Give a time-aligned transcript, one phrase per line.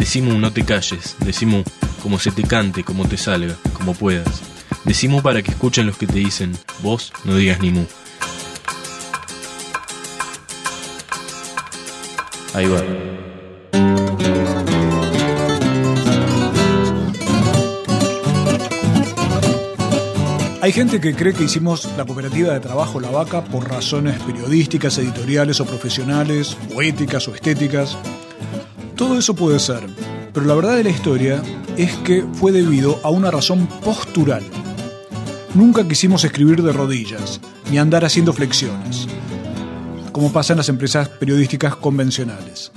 [0.00, 1.14] Decimu, no te calles.
[1.20, 1.62] Decimu,
[2.02, 4.40] como se te cante, como te salga, como puedas.
[4.84, 7.84] Decimu para que escuchen los que te dicen, vos no digas ni mu.
[12.54, 12.80] Ahí va.
[20.62, 24.96] Hay gente que cree que hicimos la cooperativa de trabajo La Vaca por razones periodísticas,
[24.96, 27.98] editoriales o profesionales, o éticas o estéticas.
[29.00, 29.80] Todo eso puede ser,
[30.34, 31.42] pero la verdad de la historia
[31.78, 34.42] es que fue debido a una razón postural.
[35.54, 39.08] Nunca quisimos escribir de rodillas, ni andar haciendo flexiones,
[40.12, 42.72] como pasa en las empresas periodísticas convencionales.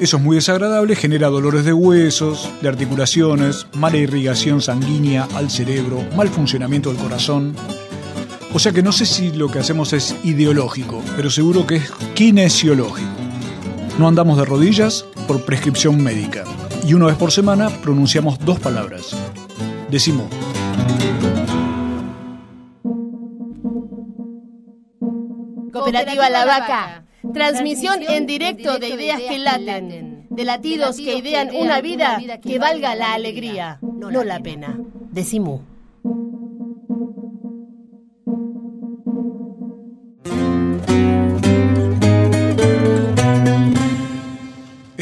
[0.00, 6.02] Eso es muy desagradable, genera dolores de huesos, de articulaciones, mala irrigación sanguínea al cerebro,
[6.16, 7.54] mal funcionamiento del corazón.
[8.54, 11.90] O sea que no sé si lo que hacemos es ideológico, pero seguro que es
[12.14, 13.10] kinesiológico.
[13.98, 16.42] No andamos de rodillas por prescripción médica.
[16.84, 19.14] Y una vez por semana pronunciamos dos palabras.
[19.90, 20.26] Decimos.
[25.72, 27.04] Cooperativa La Vaca.
[27.34, 32.94] Transmisión en directo de ideas que laten, de latidos que idean una vida que valga
[32.94, 34.80] la alegría, no la pena.
[35.12, 35.77] Decimú.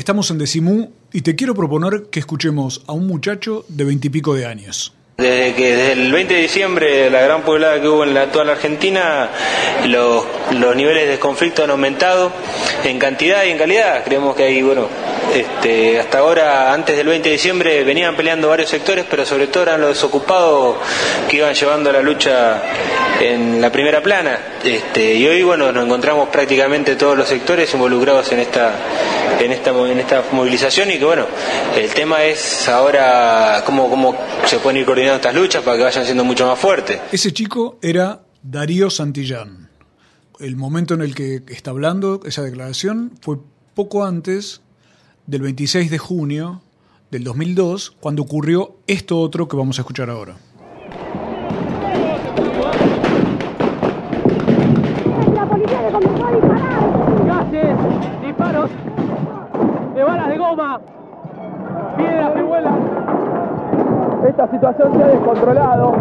[0.06, 4.46] Estamos en Decimú y te quiero proponer que escuchemos a un muchacho de veintipico de
[4.46, 4.92] años.
[5.16, 9.28] Desde el 20 de diciembre, la gran poblada que hubo en la, toda la Argentina,
[9.88, 12.30] los, los niveles de conflicto han aumentado
[12.84, 14.04] en cantidad y en calidad.
[14.04, 14.86] Creemos que hay, bueno,
[15.34, 19.64] este, hasta ahora, antes del 20 de diciembre, venían peleando varios sectores, pero sobre todo
[19.64, 20.76] eran los desocupados
[21.28, 22.62] que iban llevando la lucha
[23.20, 24.38] en la primera plana.
[24.62, 28.72] Este, y hoy, bueno, nos encontramos prácticamente todos los sectores involucrados en esta,
[29.40, 31.26] en esta, en esta movilización y que, bueno,
[31.76, 36.04] el tema es ahora cómo, cómo se pueden ir coordinando estas luchas para que vayan
[36.04, 37.00] siendo mucho más fuertes.
[37.12, 39.70] Ese chico era Darío Santillán.
[40.38, 43.38] El momento en el que está hablando esa declaración fue
[43.74, 44.60] poco antes
[45.26, 46.62] del 26 de junio
[47.10, 50.36] del 2002, cuando ocurrió esto otro que vamos a escuchar ahora.
[60.06, 60.80] Balas de goma,
[61.96, 62.74] piedras que vuelan.
[64.28, 65.92] Esta situación se ha descontrolado.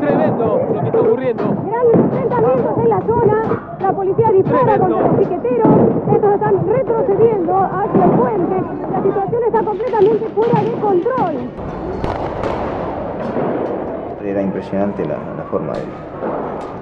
[0.00, 1.44] Tremendo lo que está ocurriendo.
[1.44, 3.42] Grandes enfrentamientos en la zona.
[3.80, 4.84] La policía dispara Tremendo.
[4.84, 5.68] contra los piqueteros.
[6.14, 8.62] Estos están retrocediendo hacia el puente.
[8.92, 11.34] La situación está completamente fuera de control.
[14.28, 15.80] Era impresionante la, la forma de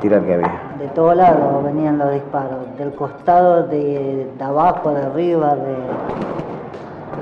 [0.01, 0.61] tirar que había.
[0.81, 5.77] De todos lados venían los disparos, del costado, de, de abajo, de arriba, de...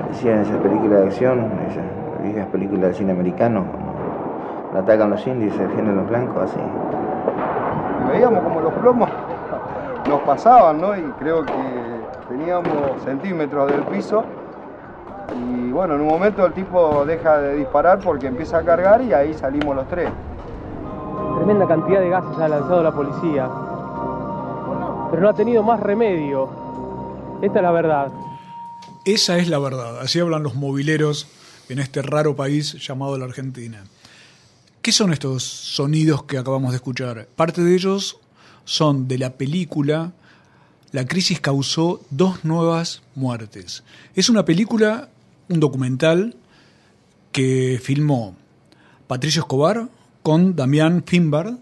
[0.09, 3.65] Decían esas películas de acción, esas viejas películas del cine americano,
[4.71, 6.59] cuando atacan los indios y se defienden los blancos, así.
[8.03, 9.09] y veíamos como los plomos
[10.09, 10.95] nos pasaban, ¿no?
[10.95, 11.53] Y creo que
[12.29, 14.23] teníamos centímetros del piso.
[15.33, 19.13] Y bueno, en un momento el tipo deja de disparar porque empieza a cargar y
[19.13, 20.09] ahí salimos los tres.
[21.37, 23.49] Tremenda cantidad de gases ha lanzado la policía.
[25.11, 26.49] Pero no ha tenido más remedio.
[27.41, 28.11] Esta es la verdad.
[29.05, 29.99] Esa es la verdad.
[29.99, 31.27] Así hablan los mobileros
[31.69, 33.83] en este raro país llamado la Argentina.
[34.81, 37.27] ¿Qué son estos sonidos que acabamos de escuchar?
[37.35, 38.19] Parte de ellos
[38.65, 40.13] son de la película
[40.91, 43.83] La crisis causó dos nuevas muertes.
[44.15, 45.09] Es una película,
[45.49, 46.35] un documental
[47.31, 48.35] que filmó
[49.07, 49.87] Patricio Escobar
[50.23, 51.55] con Damián Finbard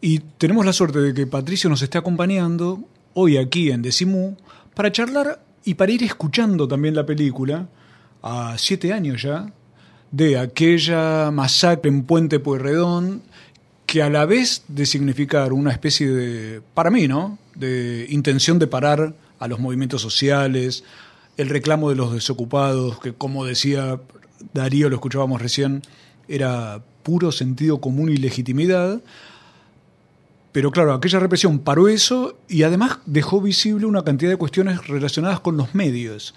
[0.00, 2.84] y tenemos la suerte de que Patricio nos esté acompañando
[3.14, 4.36] hoy aquí en Decimú
[4.74, 7.68] para charlar y para ir escuchando también la película
[8.22, 9.52] a siete años ya
[10.10, 13.22] de aquella masacre en Puente Pueyrredón
[13.86, 17.38] que a la vez de significar una especie de, para mí, ¿no?
[17.54, 20.84] De intención de parar a los movimientos sociales,
[21.38, 24.00] el reclamo de los desocupados, que como decía
[24.52, 25.82] Darío, lo escuchábamos recién,
[26.26, 29.00] era puro sentido común y legitimidad.
[30.52, 35.40] Pero claro, aquella represión paró eso y además dejó visible una cantidad de cuestiones relacionadas
[35.40, 36.34] con los medios.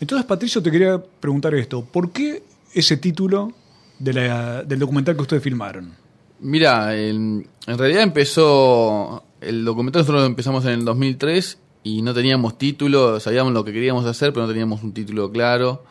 [0.00, 1.84] Entonces, Patricio, te quería preguntar esto.
[1.84, 3.52] ¿Por qué ese título
[3.98, 5.92] del documental que ustedes filmaron?
[6.40, 9.24] Mira, en, en realidad empezó.
[9.40, 13.72] El documental nosotros lo empezamos en el 2003 y no teníamos título, sabíamos lo que
[13.72, 15.84] queríamos hacer, pero no teníamos un título claro.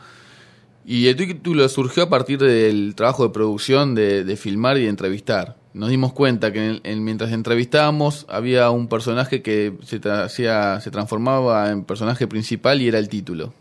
[0.86, 4.90] Y el título surgió a partir del trabajo de producción de, de filmar y de
[4.90, 5.56] entrevistar.
[5.74, 10.82] Nos dimos cuenta que en- en- mientras entrevistábamos había un personaje que se, tra- hacía-
[10.82, 13.54] se transformaba en personaje principal y era el título.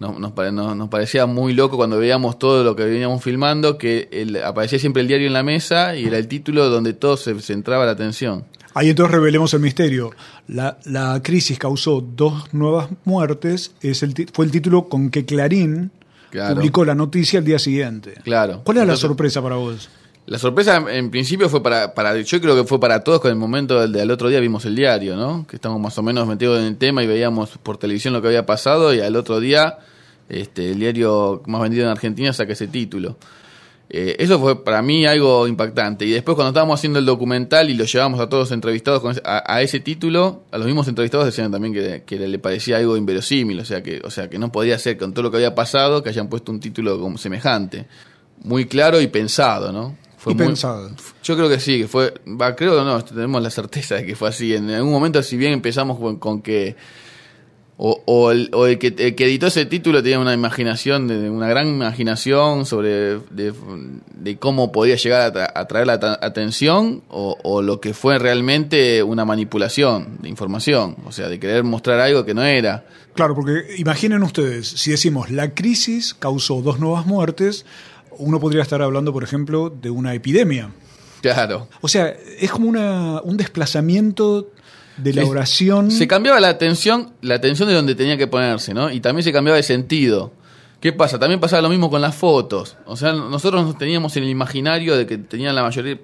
[0.00, 4.78] Nos- nos parecía muy loco cuando veíamos todo lo que veníamos filmando, que el- aparecía
[4.80, 7.92] siempre el diario en la mesa y era el título donde todo se centraba la
[7.92, 8.44] atención.
[8.74, 10.10] Ahí entonces revelemos el misterio.
[10.48, 15.90] La, la crisis causó dos nuevas muertes, es el fue el título con que Clarín
[16.30, 16.56] Claro.
[16.56, 18.14] publicó la noticia el día siguiente.
[18.24, 18.62] Claro.
[18.64, 19.88] ¿Cuál era la sorpresa para vos?
[20.26, 23.30] La sorpresa en- en principio fue para, para, yo creo que fue para todos con
[23.30, 25.46] el momento del, del otro día vimos el diario, ¿no?
[25.46, 28.28] Que estamos más o menos metidos en el tema y veíamos por televisión lo que
[28.28, 29.78] había pasado y al otro día
[30.28, 33.16] este, el diario más vendido en Argentina saca ese título.
[33.96, 36.04] Eh, eso fue para mí algo impactante.
[36.04, 39.22] Y después cuando estábamos haciendo el documental y lo llevamos a todos entrevistados con ese-
[39.24, 42.96] a, a ese título, a los mismos entrevistados decían también que, que le parecía algo
[42.96, 45.54] inverosímil, o sea que, o sea que no podía ser con todo lo que había
[45.54, 47.86] pasado que hayan puesto un título como semejante.
[48.42, 49.96] Muy claro y pensado, ¿no?
[50.16, 50.90] Fue y muy- pensado.
[51.22, 54.16] yo creo que sí, que fue, va, creo que no, tenemos la certeza de que
[54.16, 54.54] fue así.
[54.54, 56.74] En algún momento, si bien empezamos con, con que,
[57.76, 61.28] o, o el, o el que, el que editó ese título tenía una imaginación, de,
[61.28, 63.52] una gran imaginación sobre de,
[64.14, 68.18] de cómo podía llegar a tra- atraer la ta- atención, o, o lo que fue
[68.18, 72.84] realmente una manipulación de información, o sea, de querer mostrar algo que no era.
[73.14, 77.66] Claro, porque imaginen ustedes, si decimos la crisis causó dos nuevas muertes,
[78.18, 80.70] uno podría estar hablando, por ejemplo, de una epidemia.
[81.20, 81.68] Claro.
[81.80, 84.50] O sea, es como una, un desplazamiento
[84.96, 85.90] de la oración.
[85.90, 88.90] Se cambiaba la atención, la atención de donde tenía que ponerse, ¿no?
[88.90, 90.32] Y también se cambiaba de sentido.
[90.84, 91.18] ¿Qué pasa?
[91.18, 92.76] También pasaba lo mismo con las fotos.
[92.84, 95.98] O sea, nosotros nos teníamos en el imaginario de que tenían la mayoría,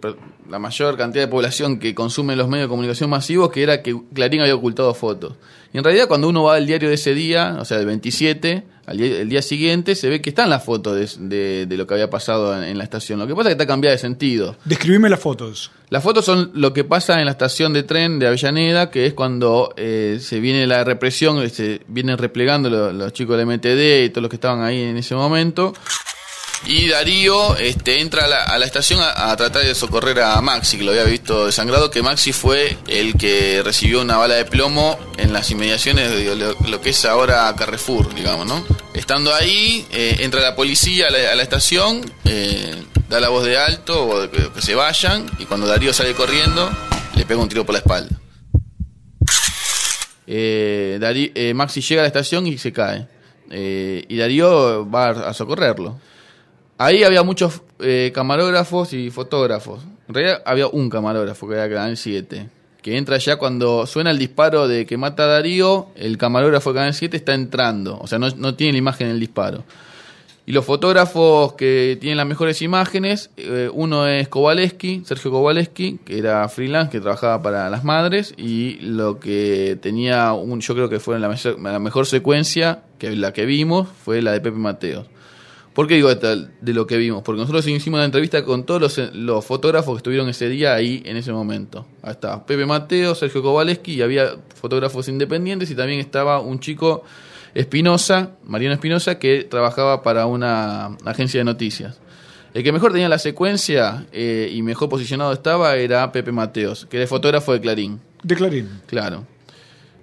[0.49, 3.95] la mayor cantidad de población que consume los medios de comunicación masivos, que era que
[4.15, 5.35] Clarín había ocultado fotos.
[5.75, 8.65] Y en realidad cuando uno va al diario de ese día, o sea, del 27,
[8.91, 11.87] al día, el día siguiente, se ve que están las fotos de, de- de lo
[11.87, 13.19] que había pasado en, en la estación.
[13.19, 14.57] Lo que pasa es que está cambiada de sentido.
[14.65, 15.71] Describime las fotos.
[15.91, 19.15] Las fotos son lo que pasa en la estación de tren de Avellaneda, que es
[19.15, 24.11] cuando eh, se viene la represión, se vienen replegando lo- los, chicos del MTD y
[24.11, 25.73] todos los que estaban ahí en ese momento.
[26.67, 30.91] Y Darío este, entra a la, estación a, tratar de socorrer a Maxi, que lo
[30.91, 35.51] había visto desangrado, que Maxi fue el que recibió una bala de plomo en las
[35.51, 38.65] inmediaciones de lo, que es ahora Carrefour, digamos, ¿no?
[38.93, 44.07] Estando ahí, eh, entra la policía a la, estación, eh, da la voz de alto
[44.07, 46.71] o de que, se vayan, y cuando Darío sale corriendo,
[47.15, 48.21] le pega un tiro por la espalda.
[50.27, 53.09] Eh, Maxi llega a la estación y se cae.
[53.51, 55.99] Y Darío va a socorrerlo.
[56.83, 59.81] Ahí había muchos eh, camarógrafos y fotógrafos.
[60.09, 62.49] En realidad había un camarógrafo que era Canal 7.
[62.81, 66.79] Que entra ya cuando suena el disparo de que mata a Darío, el camarógrafo de
[66.79, 67.99] Canal 7 está entrando.
[68.01, 69.63] O sea, no, no tiene la imagen del disparo.
[70.47, 76.17] Y los fotógrafos que tienen las mejores imágenes, eh, uno es Kowaleski, Sergio Kowaleski, que
[76.19, 80.99] era freelance, que trabajaba para las madres, y lo que tenía, un, yo creo que
[80.99, 85.07] fue la, mejor- la mejor secuencia, que la que vimos, fue la de Pepe Mateos.
[85.75, 87.23] ¿Por qué digo de lo que vimos?
[87.23, 91.03] Porque nosotros hicimos una entrevista con todos los, los fotógrafos que estuvieron ese día ahí,
[91.07, 91.87] en ese momento.
[92.03, 97.05] Ahí estaba Pepe Mateo, Sergio Kowaleski, y había fotógrafos independientes, y también estaba un chico
[97.55, 102.01] Espinosa, Mariano Espinosa, que trabajaba para una agencia de noticias.
[102.53, 106.97] El que mejor tenía la secuencia eh, y mejor posicionado estaba era Pepe Mateos, que
[106.97, 108.01] era fotógrafo de Clarín.
[108.25, 108.69] De Clarín.
[108.87, 109.25] Claro.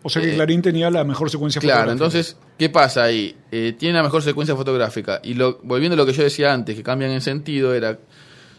[0.04, 2.06] O sea que Eh, Clarín tenía la mejor secuencia Claro, fotográfica.
[2.06, 3.36] entonces, ¿qué pasa ahí?
[3.52, 5.20] Eh, tiene la mejor secuencia fotográfica.
[5.24, 7.98] Y lo, volviendo a lo que yo decía antes, que cambian en sentido, era.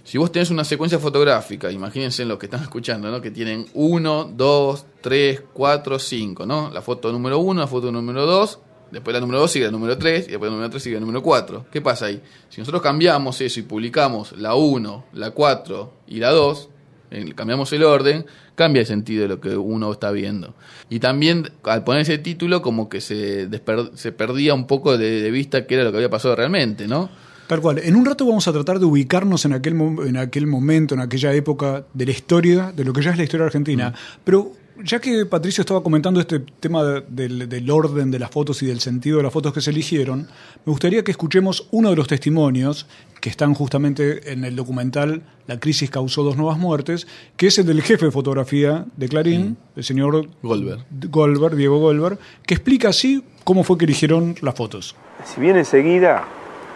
[0.05, 3.21] Si vos tenés una secuencia fotográfica, imagínense lo que están escuchando, ¿no?
[3.21, 6.71] Que tienen 1, 2, 3, 4, 5, ¿no?
[6.71, 8.59] La foto número 1, la foto número 2,
[8.91, 11.01] después la número 2 sigue la número 3, y después la número 3 sigue la
[11.01, 11.67] número 4.
[11.71, 12.23] ¿Qué pasa ahí?
[12.49, 16.69] Si nosotros cambiamos eso y publicamos la 1, la 4 y la 2,
[17.11, 18.25] eh, cambiamos el orden,
[18.59, 20.53] cambia el sentido de lo que uno está viendo.
[20.91, 23.49] Y también al poner ese título como que se,
[23.95, 27.09] se perdía un poco de, de vista qué era lo que había pasado realmente, ¿no?
[27.47, 27.79] Tal cual.
[27.79, 29.75] En un rato vamos a tratar de ubicarnos en aquel,
[30.07, 33.23] en aquel momento, en aquella época de la historia, de lo que ya es la
[33.23, 33.95] historia argentina.
[34.25, 34.53] Pero
[34.85, 38.67] ya que Patricio estaba comentando este tema de- del, del orden de las fotos y
[38.67, 40.29] del sentido de las fotos que se eligieron,
[40.65, 42.87] me gustaría que escuchemos uno de los testimonios
[43.21, 47.07] que están justamente en el documental La crisis causó dos nuevas muertes,
[47.37, 50.85] que es el del jefe de fotografía de Clarín, el señor Goldberg.
[51.11, 54.95] Goldberg, Diego Goldberg, que explica así cómo fue que eligieron las fotos.
[55.25, 56.25] Si bien enseguida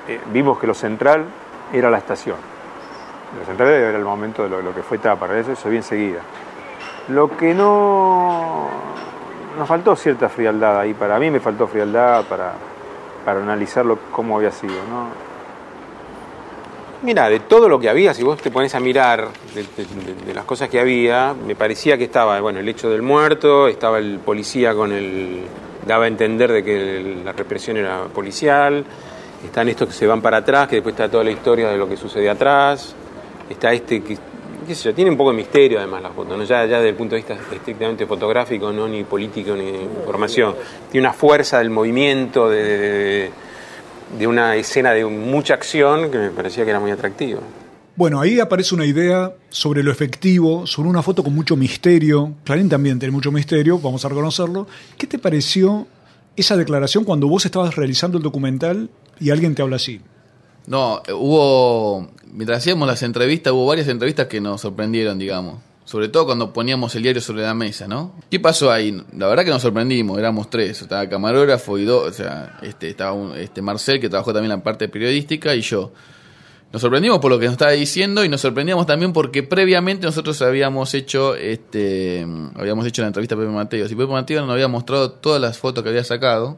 [0.08, 1.26] eh, vimos que lo central
[1.72, 2.36] era la estación.
[3.38, 6.20] Lo central era el momento de lo, lo que fue etapa, eso se vi enseguida.
[7.08, 8.68] Lo que no
[9.58, 12.54] nos faltó cierta frialdad ahí, para mí me faltó frialdad para,
[13.24, 14.74] para analizarlo cómo había sido.
[14.88, 15.32] ¿no?
[17.02, 20.68] Mira, de todo lo que había, si vos te pones a mirar de, las cosas
[20.68, 24.92] que había, me parecía que estaba, bueno, el hecho del muerto, estaba el policía con
[24.92, 25.42] el...
[25.84, 28.84] daba a entender de que la represión era policial,
[29.44, 31.88] están estos que se van para atrás, que después está toda la historia de lo
[31.88, 32.94] que sucede atrás,
[33.50, 34.16] está este que,
[34.94, 36.44] tiene un poco de misterio además la foto, ¿no?
[36.44, 40.54] ya, ya desde el punto de vista estrictamente fotográfico, no ni político ni información,
[40.90, 43.30] tiene una fuerza del movimiento, de
[44.18, 47.40] de una escena de mucha acción que me parecía que era muy atractiva.
[47.94, 52.34] Bueno, ahí aparece una idea sobre lo efectivo, sobre una foto con mucho misterio.
[52.44, 54.66] Clarín también tiene mucho misterio, vamos a reconocerlo.
[54.96, 55.86] ¿Qué te pareció
[56.36, 58.88] esa declaración cuando vos estabas realizando el documental
[59.20, 60.00] y alguien te habla así?
[60.66, 62.08] No, eh, hubo.
[62.32, 65.58] Mientras hacíamos las entrevistas, hubo varias entrevistas que nos sorprendieron, digamos.
[65.84, 68.14] Sobre todo cuando poníamos el diario sobre la mesa, ¿no?
[68.30, 69.02] ¿Qué pasó ahí?
[69.16, 70.80] La verdad que nos sorprendimos, éramos tres.
[70.80, 74.62] Estaba camarógrafo y dos, o sea, este, estaba un- este Marcel, que trabajó también la
[74.62, 75.92] parte periodística, y yo.
[76.72, 80.40] Nos sorprendimos por lo que nos estaba diciendo y nos sorprendíamos también porque previamente nosotros
[80.40, 84.68] habíamos hecho este habíamos hecho la entrevista a Pepe Mateos y Pepe Mateos nos había
[84.68, 86.56] mostrado todas las fotos que había sacado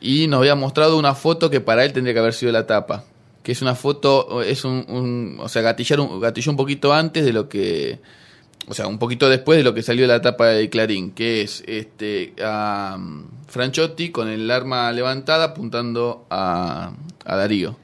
[0.00, 3.02] y nos había mostrado una foto que para él tendría que haber sido la tapa,
[3.46, 7.32] que es una foto es un, o sea, gatillar un, gatilló un poquito antes de
[7.32, 8.00] lo que
[8.66, 11.62] o sea, un poquito después de lo que salió la tapa de Clarín, que es
[11.68, 16.90] este a um, Franchotti con el arma levantada apuntando a
[17.24, 17.76] Darío.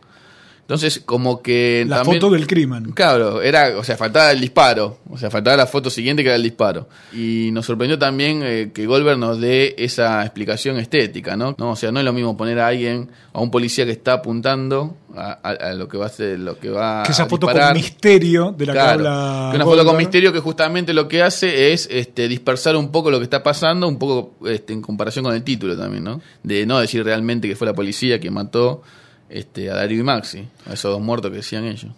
[0.73, 2.93] Entonces, como que La también- foto del crimen.
[2.93, 6.37] Claro, era, o sea, faltaba el disparo, o sea, faltaba la foto siguiente que era
[6.37, 6.88] el disparo.
[7.12, 11.55] Y nos sorprendió también eh, que Goldberg nos dé esa explicación estética, ¿no?
[11.59, 11.73] ¿no?
[11.73, 14.97] O sea, no es lo mismo poner a alguien, a un policía que está apuntando
[15.14, 17.47] a, a- a lo que va a hacer, lo que va Que esa a foto
[17.49, 17.75] disparar.
[17.75, 19.49] con misterio de la Claro, que habla.
[19.50, 23.11] que una foto con misterio que justamente lo que hace es este, dispersar un poco
[23.11, 26.23] lo que está pasando, un poco este, en comparación con el título también, ¿no?
[26.43, 28.83] De no decir realmente que fue la policía que mató
[29.32, 31.92] este, a Darío y Maxi, a esos dos muertos que decían ellos.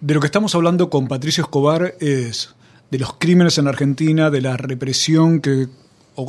[0.00, 2.54] De lo que estamos hablando con Patricio Escobar es
[2.90, 5.68] de los crímenes en Argentina, de la represión que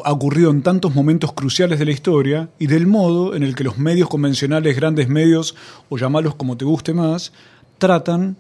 [0.04, 3.64] ha ocurrido en tantos momentos cruciales de la historia y del modo en el que
[3.64, 5.56] los medios convencionales, grandes medios
[5.90, 7.32] o llamarlos como te guste más,
[7.78, 8.36] tratan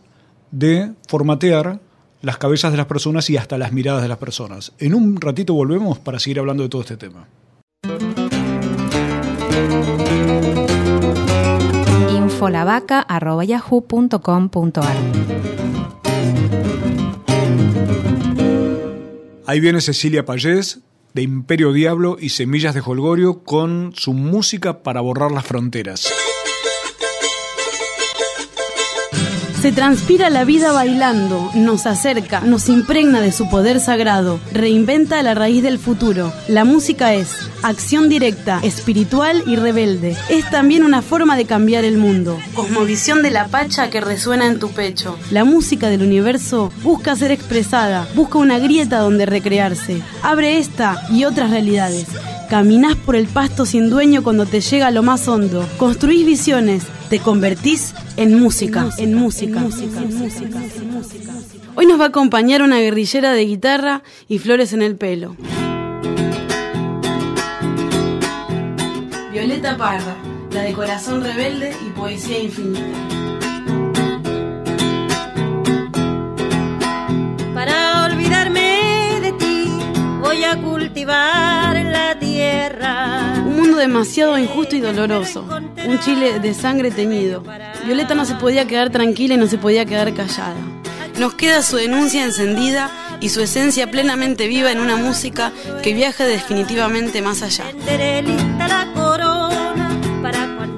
[0.51, 1.79] de formatear
[2.21, 4.73] las cabezas de las personas y hasta las miradas de las personas.
[4.79, 7.27] En un ratito volvemos para seguir hablando de todo este tema.
[12.37, 14.97] infolavaca.yahoo.com.ar
[19.47, 20.81] Ahí viene Cecilia Payés
[21.13, 26.13] de Imperio Diablo y Semillas de Holgorio con su música para borrar las fronteras.
[29.67, 35.33] Se transpira la vida bailando, nos acerca, nos impregna de su poder sagrado, reinventa la
[35.33, 36.31] raíz del futuro.
[36.47, 40.15] La música es acción directa, espiritual y rebelde.
[40.29, 42.39] Es también una forma de cambiar el mundo.
[42.53, 45.19] Cosmovisión de la pacha que resuena en tu pecho.
[45.31, 50.01] La música del universo busca ser expresada, busca una grieta donde recrearse.
[50.23, 52.05] Abre esta y otras realidades.
[52.49, 55.67] Caminás por el pasto sin dueño cuando te llega lo más hondo.
[55.77, 60.61] Construís visiones, te convertís en música, en música, en música.
[61.75, 65.35] Hoy nos va a acompañar una guerrillera de guitarra y flores en el pelo.
[69.31, 70.15] Violeta Parra,
[70.51, 72.81] la de corazón rebelde y poesía infinita.
[77.53, 79.69] Para olvidarme de ti,
[80.21, 82.16] voy a cultivar la
[82.47, 83.33] tierra.
[83.45, 85.45] Un mundo demasiado injusto y doloroso.
[85.85, 87.43] Un Chile de sangre teñido.
[87.85, 90.55] Violeta no se podía quedar tranquila y no se podía quedar callada.
[91.19, 95.51] Nos queda su denuncia encendida y su esencia plenamente viva en una música
[95.81, 97.65] que viaja definitivamente más allá.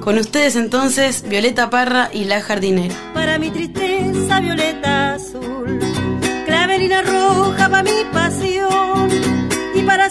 [0.00, 2.94] Con ustedes entonces, Violeta Parra y La Jardinera.
[3.12, 5.78] para mi tristeza violeta azul,
[6.46, 8.89] clavelina roja para mi pasión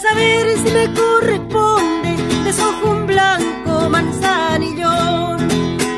[0.02, 5.40] saber si me corresponde desojo un blanco manzanillón.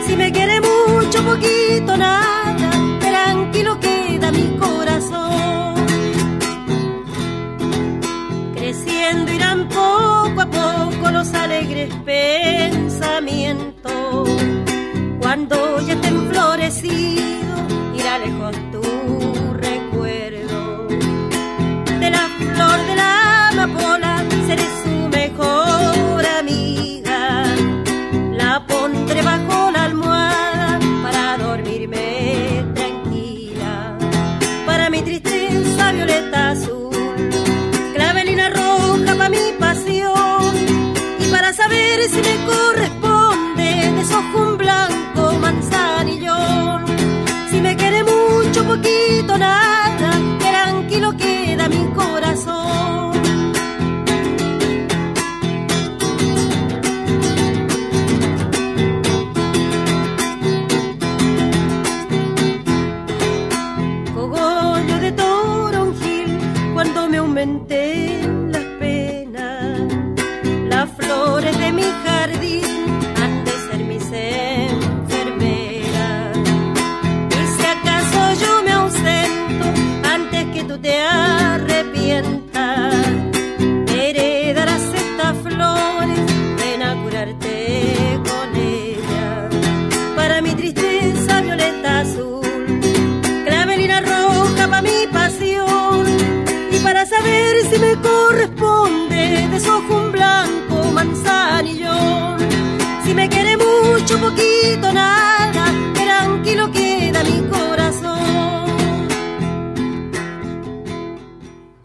[0.06, 5.76] Si me quiere mucho, poquito, nada, tranquilo queda mi corazón.
[8.56, 14.30] Creciendo irán poco a poco los alegres pensamientos.
[15.22, 17.62] Cuando ya estén florecidos,
[17.96, 18.82] irá lejos tu
[19.54, 20.88] recuerdo.
[22.00, 23.21] De la flor de la
[23.84, 24.11] amapola seré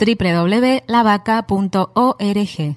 [0.07, 2.77] www.lavaca.org.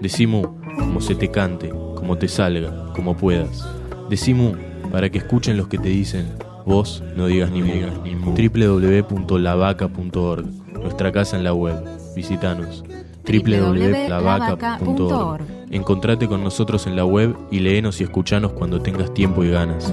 [0.00, 0.42] Decimu,
[0.76, 3.64] como se te cante, como te salga, como puedas.
[4.10, 4.56] Decimu,
[4.90, 6.32] para que escuchen los que te dicen,
[6.66, 7.72] vos no digas ni mu.
[8.34, 11.80] www.lavaca.org, nuestra casa en la web.
[12.16, 12.82] Visítanos
[13.24, 15.42] www.lavaca.org.
[15.70, 19.92] Encontrate con nosotros en la web y léenos y escuchanos cuando tengas tiempo y ganas.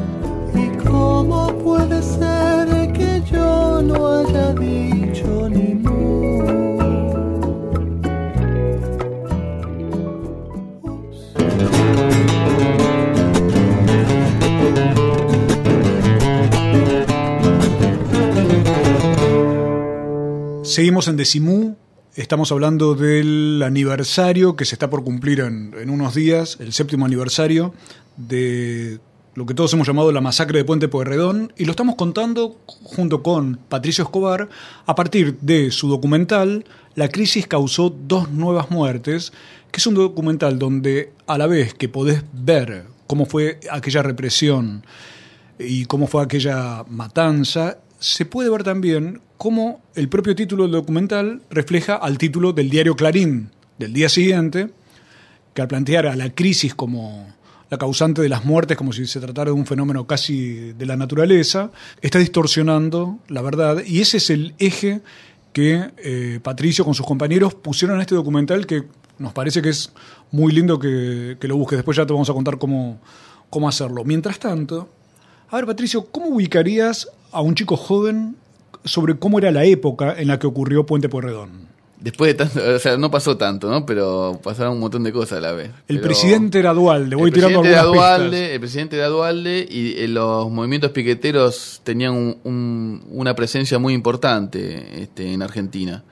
[0.55, 2.58] ¿Y cómo puede ser
[3.81, 5.69] no haya dicho ni?
[20.63, 21.75] Seguimos en Decimú.
[22.15, 27.05] Estamos hablando del aniversario que se está por cumplir en, en unos días, el séptimo
[27.05, 27.73] aniversario
[28.15, 28.99] de
[29.35, 33.23] lo que todos hemos llamado la masacre de Puente Pueyrredón, y lo estamos contando junto
[33.23, 34.49] con Patricio Escobar
[34.85, 36.65] a partir de su documental
[36.95, 39.31] La crisis causó dos nuevas muertes,
[39.71, 44.85] que es un documental donde a la vez que podés ver cómo fue aquella represión
[45.57, 51.41] y cómo fue aquella matanza, se puede ver también cómo el propio título del documental
[51.49, 54.69] refleja al título del diario Clarín del día siguiente,
[55.53, 57.33] que al plantear a la crisis como
[57.69, 60.97] la causante de las muertes, como si se tratara de un fenómeno casi de la
[60.97, 63.83] naturaleza, está distorsionando la verdad.
[63.85, 65.01] Y ese es el eje
[65.53, 68.83] que eh, Patricio con sus compañeros pusieron en este documental que
[69.17, 69.91] nos parece que es
[70.31, 71.77] muy lindo que, lo busques.
[71.77, 72.99] Después ya te vamos a contar cómo,
[73.49, 74.03] cómo hacerlo.
[74.03, 74.89] Mientras tanto,
[75.49, 78.35] a ver, Patricio, ¿cómo ubicarías a un chico joven
[78.83, 81.67] sobre cómo era la época en la que ocurrió Puente Pueyrredón?
[82.01, 83.85] Después de tanto, o sea, no pasó tanto, ¿no?
[83.85, 85.69] Pero pasaron un montón de cosas a la vez.
[85.89, 88.53] El Pero presidente era Dualde, voy el tirando presidente era algunas Dualde, pistas.
[88.53, 93.93] El presidente era Dualde y eh, los movimientos piqueteros tenían un- un- una presencia muy
[93.93, 96.03] importante este, en Argentina.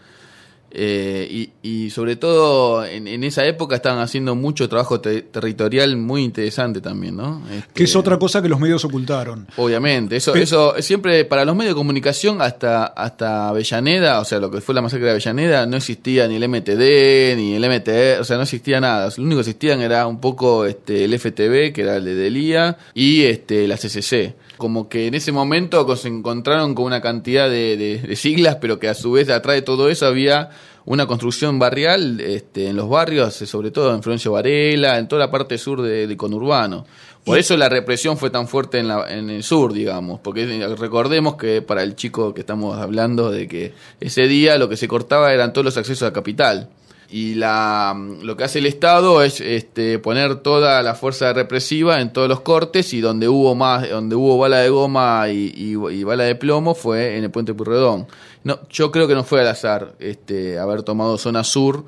[0.69, 5.95] Eh, y, y sobre todo en, en esa época estaban haciendo mucho trabajo te- territorial
[5.95, 7.41] muy interesante también, ¿no?
[7.49, 9.47] Este, Que es otra cosa que los medios ocultaron.
[9.55, 14.51] Obviamente, eso, eso siempre para los medios de comunicación hasta, hasta Avellaneda, o sea, lo
[14.51, 18.23] que fue la masacre de Avellaneda, no existía ni el MTD, ni el MTE, o
[18.23, 19.09] sea, no existía nada.
[19.17, 22.77] Lo único que existían era un poco este, el FTV, que era el de Delía,
[22.93, 24.35] y este, la CCC.
[24.57, 28.79] Como que en ese momento se encontraron con una cantidad de, de- de siglas, pero
[28.79, 30.49] que a su vez atrás de todo eso había
[30.85, 35.19] una construcción barrial este, en los barrios, eh, sobre todo en Florencio Varela, en toda
[35.25, 36.85] la parte sur de, de conurbano.
[37.23, 40.45] Por eso la represión fue tan fuerte en, la- en el sur, digamos, porque
[40.77, 44.87] recordemos que para el chico que estamos hablando de que ese día lo que se
[44.87, 46.69] cortaba eran todos los accesos a capital.
[47.09, 52.11] Y la, lo que hace el Estado es este, poner toda la fuerza represiva en
[52.11, 56.35] todos los cortes y donde hubo más, donde hubo bala de goma y bala de
[56.35, 58.07] plomo fue en el puente Purredón.
[58.43, 61.83] No, yo creo que no fue al azar este, haber tomado zona sur,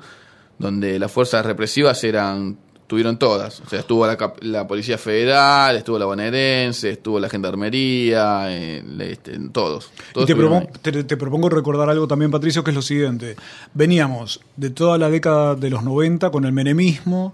[0.58, 2.58] donde las fuerzas represivas eran
[2.90, 3.60] tuvieron todas.
[3.60, 9.38] O sea, estuvo la, la Policía Federal, estuvo la bonaerense, estuvo la Gendarmería, eh, este,
[9.52, 9.92] todos.
[10.10, 12.82] Y todos te, estuvieron propongo, te, te propongo recordar algo también, Patricio, que es lo
[12.82, 13.36] siguiente.
[13.74, 17.32] Veníamos de toda la década de los 90 con el menemismo,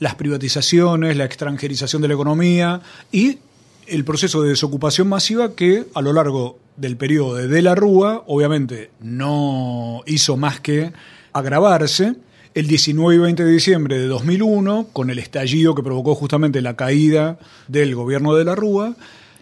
[0.00, 2.80] las privatizaciones, la extranjerización de la economía
[3.12, 3.38] y
[3.86, 8.24] el proceso de desocupación masiva que a lo largo del periodo de De la Rúa,
[8.26, 10.92] obviamente, no hizo más que
[11.32, 12.16] agravarse.
[12.54, 16.76] El 19 y 20 de diciembre de 2001, con el estallido que provocó justamente la
[16.76, 18.96] caída del gobierno de la Rúa,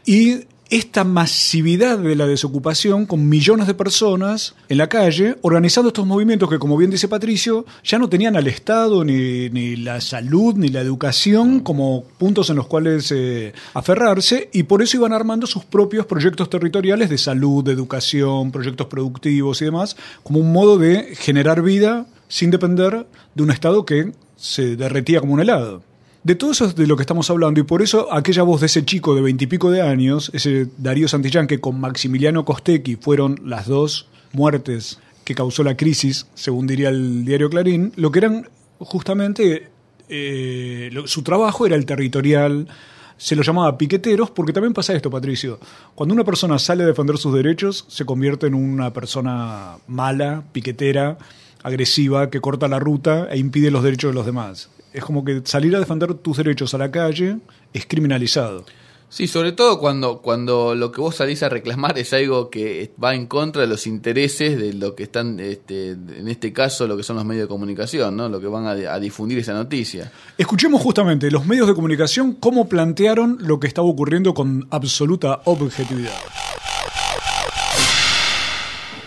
[0.04, 6.06] y esta masividad de la desocupación con millones de personas en la calle organizando estos
[6.06, 10.56] movimientos que, como bien dice Patricio, ya no tenían al Estado ni, ni la salud
[10.56, 15.46] ni la educación como puntos en los cuales eh, aferrarse y por eso iban armando
[15.46, 20.78] sus propios proyectos territoriales de salud, de educación, proyectos productivos y demás, como un modo
[20.78, 25.82] de generar vida sin depender de un Estado que se derretía como un helado.
[26.22, 28.66] De todo eso es de lo que estamos hablando y por eso aquella voz de
[28.66, 33.68] ese chico de veintipico de años, ese Darío Santillán que con Maximiliano Costecchi fueron las
[33.68, 39.68] dos muertes que causó la crisis, según diría el diario Clarín, lo que eran justamente
[40.08, 42.68] eh, su trabajo era el territorial,
[43.16, 45.58] se lo llamaba piqueteros, porque también pasa esto, Patricio.
[45.94, 51.18] Cuando una persona sale a defender sus derechos, se convierte en una persona mala, piquetera,
[51.66, 54.70] agresiva, que corta la ruta e impide los derechos de los demás.
[54.92, 57.38] Es como que salir a defender tus derechos a la calle
[57.72, 58.64] es criminalizado.
[59.08, 63.14] Sí, sobre todo cuando, cuando lo que vos salís a reclamar es algo que va
[63.14, 67.02] en contra de los intereses de lo que están, este, en este caso, lo que
[67.02, 68.28] son los medios de comunicación, ¿no?
[68.28, 70.12] Lo que van a, a difundir esa noticia.
[70.38, 76.14] Escuchemos justamente los medios de comunicación cómo plantearon lo que estaba ocurriendo con absoluta objetividad.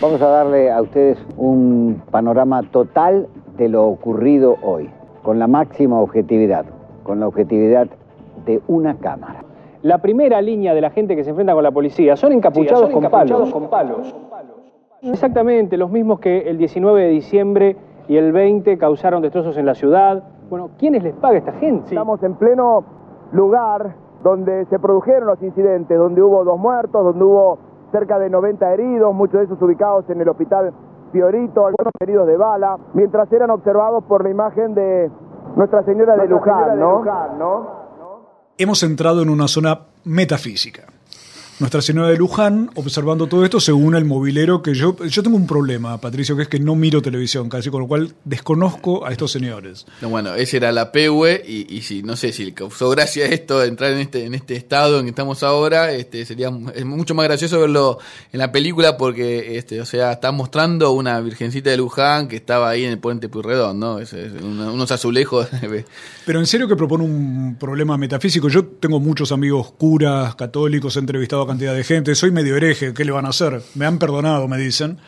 [0.00, 4.88] Vamos a darle a ustedes un panorama total de lo ocurrido hoy,
[5.22, 6.64] con la máxima objetividad,
[7.02, 7.86] con la objetividad
[8.46, 9.44] de una cámara.
[9.82, 12.92] La primera línea de la gente que se enfrenta con la policía son encapuchados, Sí,
[12.92, 14.12] son con, encapuchados palos.
[14.12, 14.54] con palos.
[15.02, 17.76] Exactamente, los mismos que el 19 de diciembre
[18.08, 20.22] y el 20 causaron destrozos en la ciudad.
[20.48, 21.88] Bueno, ¿quiénes les paga a esta gente?
[21.88, 22.84] Estamos en pleno
[23.32, 27.58] lugar donde se produjeron los incidentes, donde hubo dos muertos, donde hubo
[27.90, 30.72] cerca de 90 heridos, muchos de esos ubicados en el hospital
[31.12, 35.10] Fiorito, algunos heridos de bala, mientras eran observados por la imagen de
[35.56, 36.80] Nuestra Señora de Luján, Señora de.
[36.80, 37.80] Luján, ¿no?
[38.56, 40.82] Hemos entrado en una zona metafísica.
[41.60, 44.96] Nuestra Señora de Luján, observando todo esto, se une al movilero que yo...
[45.06, 48.14] Yo tengo un problema, Patricio, que es que no miro televisión casi, con lo cual
[48.24, 49.84] desconozco a estos señores.
[50.00, 53.26] No, bueno, ese era la PUE y, y si no sé si le causó gracia
[53.26, 57.14] esto entrar en este en este estado en que estamos ahora, este sería es mucho
[57.14, 57.98] más gracioso verlo
[58.32, 62.70] en la película porque este, o sea, está mostrando una virgencita de Luján que estaba
[62.70, 63.98] ahí en el puente Puyredón, ¿no?
[63.98, 65.48] Es- es una- unos azulejos.
[66.26, 68.48] Pero en serio que propone un problema metafísico.
[68.48, 72.14] Yo tengo muchos amigos curas, católicos, he entrevistado a cantidad de gente.
[72.14, 73.60] Soy medio hereje, ¿qué le van a hacer?
[73.74, 74.98] Me han perdonado, me dicen.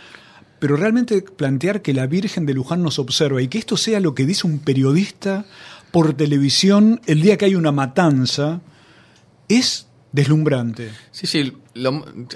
[0.58, 4.14] Pero realmente plantear que la Virgen de Luján nos observa y que esto sea lo
[4.14, 5.44] que dice un periodista
[5.92, 8.60] por televisión el día que hay una matanza
[9.48, 10.90] es deslumbrante.
[11.12, 11.52] Sí, sí,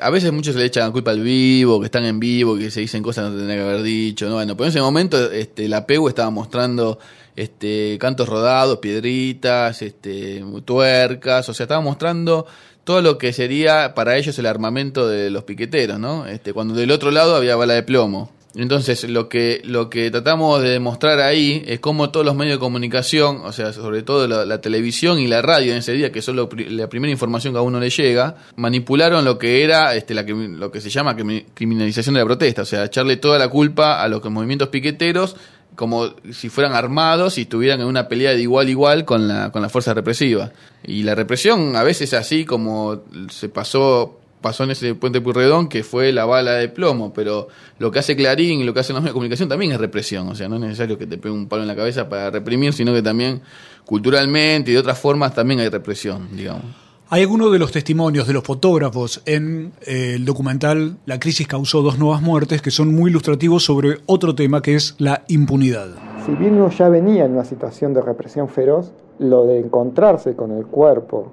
[0.00, 2.80] a veces muchos le echan la culpa al vivo, que están en vivo, que se
[2.80, 4.34] dicen cosas que no tendrían que haber dicho, ¿no?
[4.36, 7.00] Bueno, pero en ese momento este, la PEU estaba mostrando
[7.34, 12.46] este, cantos rodados, piedritas, este, tuercas, o sea, estaba mostrando
[12.86, 16.24] todo lo que sería para ellos el armamento de los piqueteros, ¿no?
[16.26, 18.30] Este, cuando del otro lado había bala de plomo.
[18.54, 22.60] Entonces, lo que, lo que tratamos de demostrar ahí es cómo todos los medios de
[22.60, 26.36] comunicación, o sea, sobre todo la, televisión y la radio en ese día, que son
[26.36, 30.22] lo la primera información que a uno le llega, manipularon lo que era este, la,
[30.22, 34.00] lo que se llama crimi- criminalización de la protesta, o sea, echarle toda la culpa
[34.00, 35.36] a los movimientos piqueteros
[35.76, 39.52] como si fueran armados y estuvieran en una pelea de igual a igual con la,
[39.52, 40.50] con la fuerza represiva.
[40.82, 45.82] Y la represión a veces así como se pasó pasó en ese puente Purredón que
[45.82, 49.02] fue la bala de plomo, pero lo que hace Clarín y lo que hacen los
[49.02, 51.48] medios de comunicación también es represión, o sea, no es necesario que te pegue un
[51.48, 53.42] palo en la cabeza para reprimir, sino que también
[53.84, 56.85] culturalmente y de otras formas también hay represión, digamos.
[57.08, 61.80] Hay algunos de los testimonios de los fotógrafos en eh, el documental La crisis causó
[61.80, 65.90] dos nuevas muertes que son muy ilustrativos sobre otro tema que es la impunidad.
[66.24, 68.90] Si bien uno ya venía en una situación de represión feroz,
[69.20, 71.28] lo de encontrarse con el cuerpo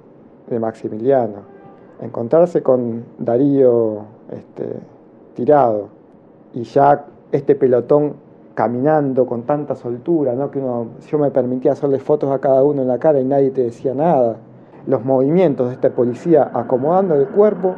[0.48, 1.42] de Maximiliano,
[2.00, 4.76] encontrarse con Darío este,
[5.34, 5.88] tirado
[6.54, 8.14] y ya este pelotón
[8.54, 10.52] caminando con tanta soltura, ¿no?
[10.52, 13.50] que uno, yo me permitía hacerle fotos a cada uno en la cara y nadie
[13.50, 14.36] te decía nada.
[14.86, 17.74] Los movimientos de este policía acomodando el cuerpo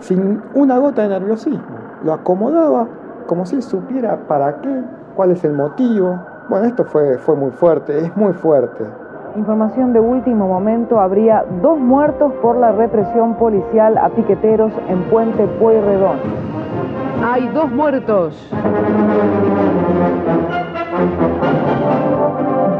[0.00, 1.76] sin una gota de nerviosismo.
[2.04, 2.86] Lo acomodaba
[3.26, 4.82] como si él supiera para qué,
[5.14, 6.18] cuál es el motivo.
[6.48, 8.84] Bueno, esto fue, fue muy fuerte, es muy fuerte.
[9.36, 15.46] Información de último momento, habría dos muertos por la represión policial a piqueteros en Puente
[15.60, 16.18] Pueyrredón.
[17.22, 18.50] Hay dos muertos.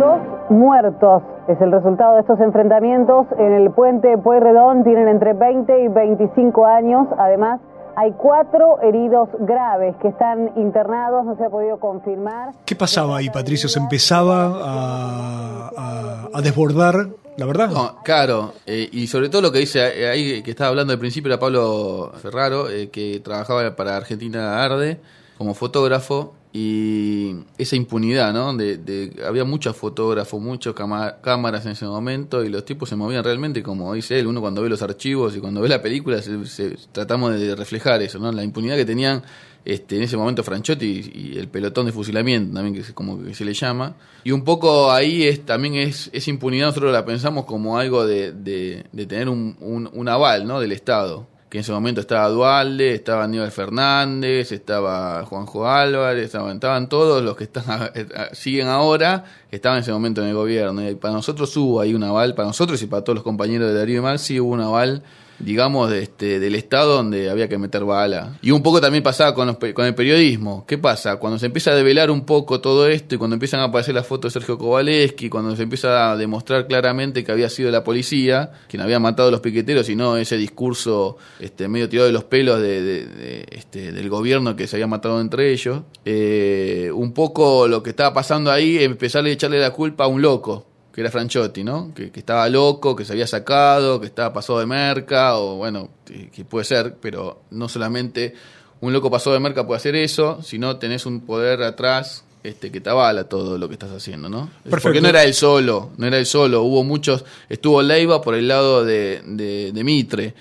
[0.01, 4.85] Dos muertos es el resultado de estos enfrentamientos en el Puente Pueyrredón.
[4.85, 7.07] Tienen entre 20 y 25 años.
[7.19, 7.61] Además,
[7.97, 12.51] hay cuatro heridos graves que están internados, no se ha podido confirmar.
[12.65, 13.69] ¿Qué pasaba ahí, Patricio?
[13.69, 16.95] ¿Se empezaba a, a- a desbordar
[17.37, 17.71] la verdad?
[17.71, 20.99] No, claro, eh, y sobre todo lo que dice eh, ahí, que estaba hablando al
[20.99, 25.01] principio, era Pablo Ferraro, eh, que trabajaba para Argentina Arde
[25.39, 28.55] como fotógrafo, y esa impunidad, ¿no?
[28.57, 30.75] De, de- había muchos fotógrafos, muchas
[31.21, 34.63] cámaras en ese momento, y los tipos se movían realmente, como dice él, uno cuando
[34.63, 38.33] ve los archivos y cuando ve la película, se- se- tratamos de reflejar eso, ¿no?
[38.33, 39.23] La impunidad que tenían
[39.65, 43.35] este, en ese momento Franchotti y, el pelotón de fusilamiento también que es como que
[43.35, 47.45] se le llama y un poco ahí es también es, es impunidad nosotros la pensamos
[47.45, 50.61] como algo de, de- de tener un, un- un aval ¿no?
[50.61, 56.89] del Estado que en ese momento estaba Dualde, estaba Aníbal Fernández, estaba Juanjo Álvarez, estaban,
[56.89, 57.91] todos los que están,
[58.33, 60.89] siguen ahora, estaban en ese momento en el gobierno.
[60.89, 63.75] Y para nosotros hubo ahí un aval, para nosotros y para todos los compañeros de
[63.75, 65.03] Darío y Marci hubo un aval
[65.39, 68.39] digamos, de este, del Estado donde había que meter bala.
[68.43, 70.65] Y un poco también pasaba con, los con el periodismo.
[70.67, 71.17] ¿Qué pasa?
[71.17, 74.07] Cuando se empieza a develar un poco todo esto y cuando empiezan a aparecer las
[74.07, 78.51] fotos de Sergio Kowaleski, cuando se empieza a demostrar claramente que había sido la policía
[78.69, 82.25] quien había matado a los piqueteros y no ese discurso este, medio tirado de los
[82.25, 87.83] pelos de, este, del gobierno que se había matado entre ellos, eh, un poco lo
[87.83, 90.67] que estaba pasando ahí, empezar a echarle la culpa a un loco
[90.99, 91.95] que era Franchotti, ¿no?
[91.95, 95.91] Que, que estaba loco, que se había sacado, que estaba pasado de merca, o bueno,
[96.05, 98.35] que puede ser, pero no solamente
[98.81, 102.73] un loco pasó de merca puede hacer eso, si no tenés un poder atrás este,
[102.73, 104.51] que te avala todo lo que estás haciendo, ¿no?
[104.65, 104.89] Perfecto.
[104.89, 108.49] Porque no era él solo, no era él solo, hubo muchos, estuvo Leiva por el
[108.49, 110.35] lado de, de, de Mitre,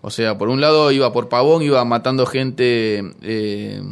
[0.00, 3.82] o sea, por un lado iba por Pavón, iba matando gente, eh,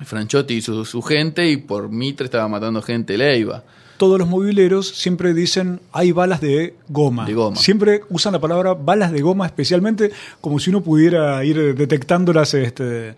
[0.00, 3.62] Franchotti y su, su gente, y por Mitre estaba matando gente Leiva.
[3.96, 7.24] Todos los mobileros siempre dicen hay balas de goma.
[7.26, 7.56] De goma.
[7.56, 12.54] Siempre usan la palabra balas de goma, especialmente como si uno pudiera ir detectándolas.
[12.54, 13.14] Este,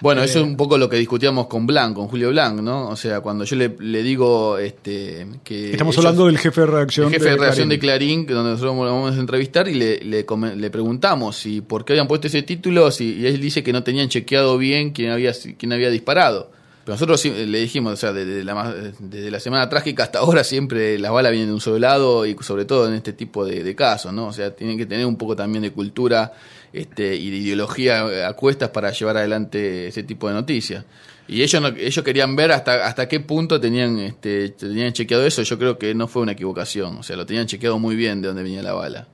[0.00, 2.88] Bueno, Eh, eso es un poco lo que discutíamos con Blanc, con Julio Blanc, ¿no?
[2.88, 5.70] O sea, cuando yo le, le digo este, que...
[5.70, 7.06] Estamos ellos- hablando del jefe de redacción.
[7.06, 8.26] el jefe de redacción de Clarín.
[8.26, 12.26] Donde nosotros lo vamos a entrevistar, y le, le preguntamos si por qué habían puesto
[12.26, 15.90] ese título, si, y él dice que no tenían chequeado bien quién había, quién había
[15.90, 16.50] disparado.
[16.84, 20.98] Pero nosotros le dijimos, o sea, desde la, desde la semana trágica hasta ahora siempre
[20.98, 23.74] las balas vienen de un solo lado y sobre todo en este tipo de, de
[23.76, 24.26] casos, ¿no?
[24.26, 26.32] O sea, tienen que tener un poco también de cultura
[26.72, 30.84] este, y de ideología a cuestas para llevar adelante ese tipo de noticias.
[31.28, 35.42] Y ellos no- ellos querían ver hasta hasta qué punto tenían este tenían chequeado eso.
[35.42, 36.96] Yo creo que no fue una equivocación.
[36.98, 39.06] O sea, lo tenían chequeado muy bien de dónde venía la bala.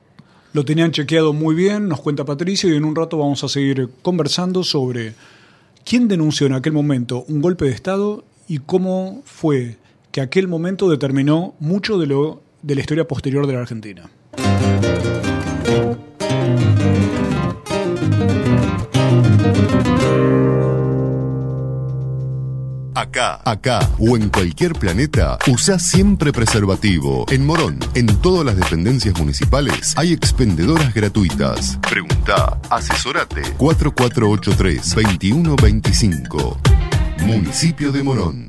[0.53, 3.89] Lo tenían chequeado muy bien, nos cuenta Patricio, y en un rato vamos a seguir
[4.01, 5.13] conversando sobre
[5.85, 9.77] quién denunció en aquel momento un golpe de Estado y cómo fue
[10.11, 14.09] que aquel momento determinó mucho de lo de la historia posterior de la Argentina.
[22.99, 27.25] Acá, acá o en cualquier planeta, usa siempre preservativo.
[27.29, 31.79] En Morón, en todas las dependencias municipales, hay expendedoras gratuitas.
[31.89, 33.43] Pregunta, asesorate.
[33.57, 36.57] 4483-2125.
[37.21, 38.48] Municipio de Morón.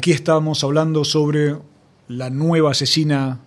[0.00, 1.56] Aquí estamos hablando sobre
[2.08, 3.40] la nueva asesina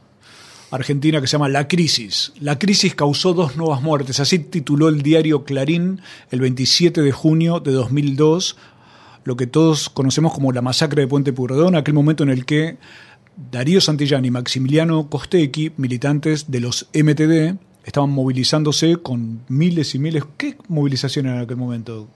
[0.70, 2.32] argentina que se llama La Crisis.
[2.40, 7.60] La Crisis causó dos nuevas muertes, así tituló el diario Clarín el 27 de junio
[7.60, 8.56] de 2002,
[9.24, 12.78] lo que todos conocemos como la masacre de Puente Pueyrredón, aquel momento en el que
[13.52, 20.24] Darío Santillán y Maximiliano Costecchi, militantes de los MTD, estaban movilizándose con miles y miles.
[20.38, 22.10] ¿Qué movilización en aquel momento?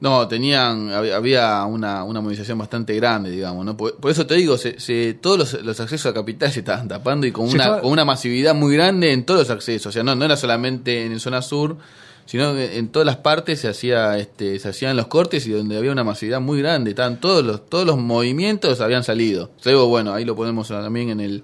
[0.00, 3.76] No, tenían, había- había una, una movilización bastante grande, digamos, ¿no?
[3.76, 6.86] Por, por eso te digo, se, se- todos los, los accesos a capital se estaban
[6.86, 9.86] tapando y con Se una, estaba- con una masividad muy grande en todos los accesos.
[9.86, 11.78] O sea, no, no era solamente en zona sur,
[12.26, 15.76] sino que en todas las partes se hacía, este, se hacían los cortes y donde
[15.76, 16.90] había una masividad muy grande.
[16.90, 19.50] Estaban todos los, todos los movimientos habían salido.
[19.64, 21.42] Luego, bueno, ahí lo ponemos también en el,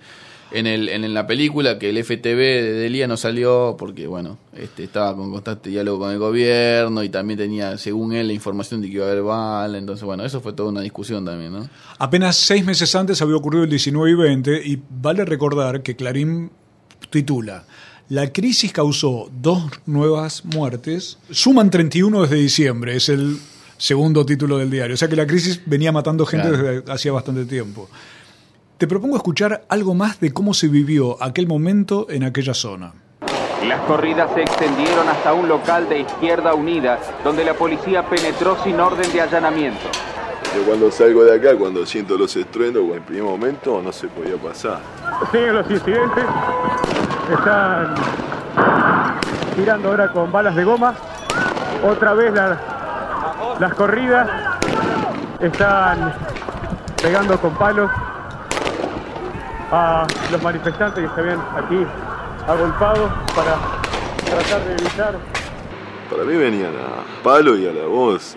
[0.54, 4.84] en el, en la película que el FTV de Delia no salió porque, bueno, este,
[4.84, 8.88] estaba con constante diálogo con el gobierno y también tenía, según él, la información de
[8.88, 9.76] que iba a haber bala.
[9.78, 11.68] Entonces, bueno, eso fue toda una discusión también, ¿no?
[11.98, 16.50] Apenas seis meses antes había ocurrido el 19 y 20 y vale recordar que Clarín
[17.10, 17.64] titula
[18.08, 23.38] La crisis causó dos nuevas muertes, suman 31 desde diciembre, es el
[23.76, 26.62] segundo título del diario, o sea que la crisis venía matando gente Claro.
[26.64, 27.88] desde hacía bastante tiempo.
[28.84, 32.92] Te propongo escuchar algo más de cómo se vivió aquel momento en aquella zona.
[33.66, 38.78] Las corridas se extendieron hasta un local de Izquierda Unida, donde la policía penetró sin
[38.78, 39.80] orden de allanamiento.
[40.54, 44.06] Yo cuando salgo de acá, cuando siento los estruendos, en el primer momento no se
[44.08, 44.80] podía pasar.
[45.32, 46.24] Siguen los incidentes.
[47.32, 47.94] Están
[49.56, 50.94] tirando ahora con balas de goma.
[51.82, 52.60] Otra vez la-
[53.58, 54.28] las corridas.
[55.40, 56.12] Están
[57.02, 57.90] pegando con palos
[59.74, 61.84] a los manifestantes que se habían aquí
[62.46, 63.56] agolpados para
[64.24, 65.18] tratar de evitar
[66.08, 68.36] Para mí venían a palo y a la voz.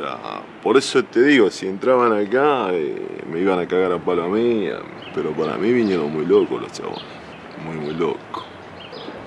[0.64, 4.30] Por eso te digo, si entraban acá, eh, me iban a cagar a palo a
[4.30, 4.68] mí.
[5.14, 7.04] Pero para mí vinieron muy locos los chavos.
[7.64, 8.47] Muy, muy locos.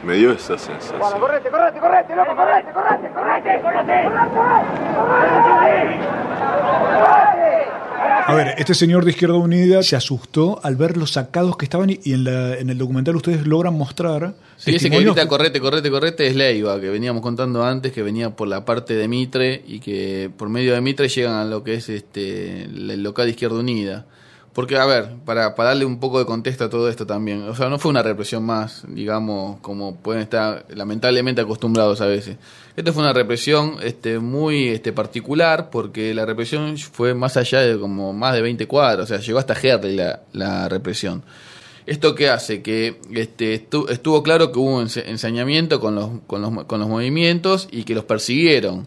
[0.05, 0.99] Me dio esa sensación.
[1.21, 4.03] correte, correte, correte, loco, correte, correte, correte, correte, correte,
[6.95, 7.71] correte,
[8.27, 11.91] A ver, este señor de Izquierda Unida se asustó al ver los sacados que estaban
[11.91, 15.91] y en, la- en el documental ustedes logran mostrar Sí, ese que grita correte, correte,
[15.91, 19.81] correte es Leiva, que veníamos contando antes, que venía por la parte de Mitre y
[19.81, 23.59] que por medio de Mitre llegan a lo que es este el local de Izquierda
[23.59, 24.05] Unida.
[24.53, 27.55] Porque, a ver, para, para darle un poco de contexto a todo esto también, o
[27.55, 32.37] sea, no fue una represión más, digamos, como pueden estar lamentablemente acostumbrados a veces.
[32.77, 37.79] Esto fue una represión este, muy este, particular porque la represión fue más allá de
[37.79, 41.23] como más de 20 cuadros, o sea, llegó hasta Herley la, la represión.
[41.87, 42.61] ¿Esto qué hace?
[42.61, 46.89] Que este, estu- estuvo claro que hubo un ensañamiento con los, con, los, con los
[46.89, 48.87] movimientos y que los persiguieron.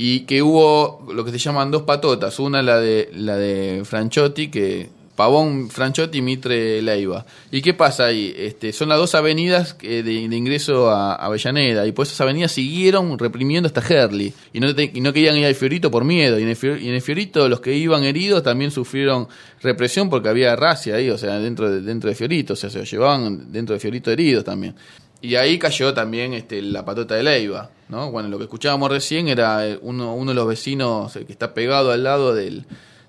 [0.00, 2.38] Y que hubo lo que se llaman dos patotas.
[2.38, 7.26] Una la de, la de Franchotti, que Pavón Franchotti y Mitre Leiva.
[7.50, 8.32] ¿Y qué pasa ahí?
[8.38, 11.84] Este, son las dos avenidas que de, de ingreso a a Avellaneda.
[11.84, 14.32] Y por esas avenidas siguieron reprimiendo hasta Herley.
[14.52, 16.38] Y no, te- y no querían ir al Fiorito por miedo.
[16.38, 19.26] Y en, el y en el Fiorito los que iban heridos también sufrieron
[19.60, 22.52] represión porque había racia ahí, o sea, dentro de, dentro de Fiorito.
[22.52, 24.76] O sea, se los llevaban dentro de Fiorito heridos también.
[25.20, 28.10] Y ahí cayó también este, la patota de Leiva, ¿no?
[28.12, 31.54] Bueno, lo que escuchábamos recién era eh, uno, uno de los vecinos eh, que está
[31.54, 32.64] pegado al lado del,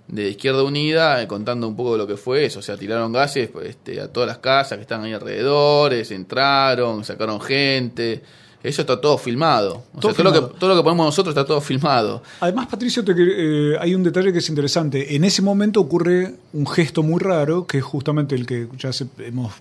[0.07, 2.59] de Izquierda Unida eh, contando un poco de lo que fue eso.
[2.59, 7.03] O sea, tiraron gases pues, este, a todas las casas que están ahí alrededor, entraron,
[7.03, 8.21] sacaron gente.
[8.61, 9.83] Eso está todo filmado.
[9.95, 12.21] O Todo sea, todo lo, que, todo lo que ponemos nosotros está todo filmado.
[12.41, 15.15] Además, Patricio, te eh, hay un detalle que es interesante.
[15.15, 19.07] En ese momento ocurre un gesto muy raro, que es justamente el que ya se-
[19.19, 19.53] hemos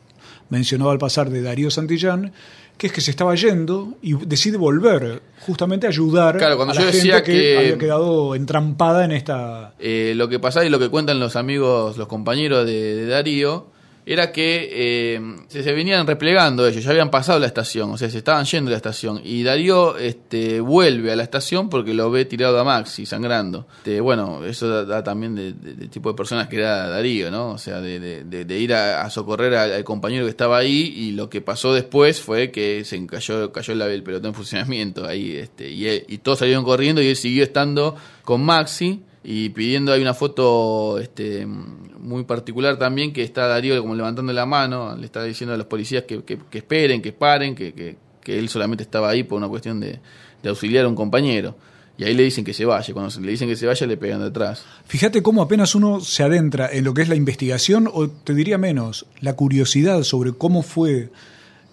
[0.50, 2.32] mencionado al pasar de Darío Santillán,
[2.76, 6.74] que es que se estaba yendo y decide volver justamente a ayudar Claro, cuando a
[6.76, 9.74] la yo gente decía que, que- había quedado entrampada en esta...
[9.80, 13.66] Eh, lo que pasaba y lo que cuentan los amigos, los compañeros de, de Darío,
[14.12, 18.08] era que eh, se, se venían replegando ellos, ya habían pasado la estación, o sea,
[18.08, 19.20] se estaban yendo de la estación.
[19.24, 23.66] Y Darío este, vuelve a la estación porque lo ve tirado a Maxi, sangrando.
[23.78, 25.52] Este, bueno, eso da, también de-
[25.88, 27.50] tipo de personas que era Darío, ¿no?
[27.50, 31.28] O sea, de, de- ir a, socorrer al, al compañero que estaba ahí y lo
[31.30, 35.70] que pasó después fue que se cayó, cayó el, el pelotón en funcionamiento ahí, este,
[35.70, 37.94] y, él- y todos salieron corriendo y él siguió estando
[38.24, 43.94] con Maxi y pidiendo hay una foto este muy particular también que está Darío como
[43.94, 47.54] levantando la mano, le está diciendo a los policías que, que- que esperen, que paren,
[47.54, 50.00] que, que- que él solamente estaba ahí por una cuestión de,
[50.42, 51.56] de auxiliar a un compañero.
[51.98, 54.22] Y ahí le dicen que se vaya, cuando le dicen que se vaya le pegan
[54.22, 54.64] detrás.
[54.86, 58.56] Fíjate cómo apenas uno se adentra en lo que es la investigación, o te diría
[58.56, 61.10] menos, la curiosidad sobre cómo fue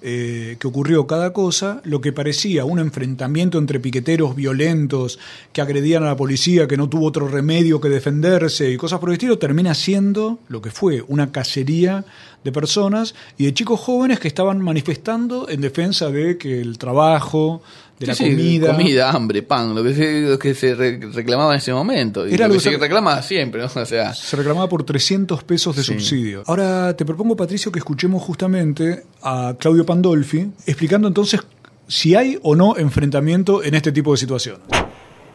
[0.01, 5.19] eh, que ocurrió cada cosa, lo que parecía un enfrentamiento entre piqueteros violentos
[5.51, 9.09] que agredían a la policía, que no tuvo otro remedio que defenderse y cosas por
[9.09, 12.05] el estilo, termina siendo lo que fue una cacería
[12.43, 17.63] de personas y de chicos jóvenes que estaban manifestando en defensa de que el trabajo,
[17.99, 18.67] de la sí, comida...
[18.71, 22.27] comida, hambre, pan, lo que se, lo que se re- reclamaba en ese momento.
[22.27, 23.67] Y Era lo que que se se- reclama siempre, ¿no?
[23.81, 25.93] O sea, Se reclamaba por 300 pesos de Sí.
[25.93, 26.43] subsidio.
[26.47, 31.39] Ahora te propongo, Patricio, que escuchemos justamente a Claudio Pandolfi explicando entonces
[31.87, 34.61] si hay o no enfrentamiento en este tipo de situaciones.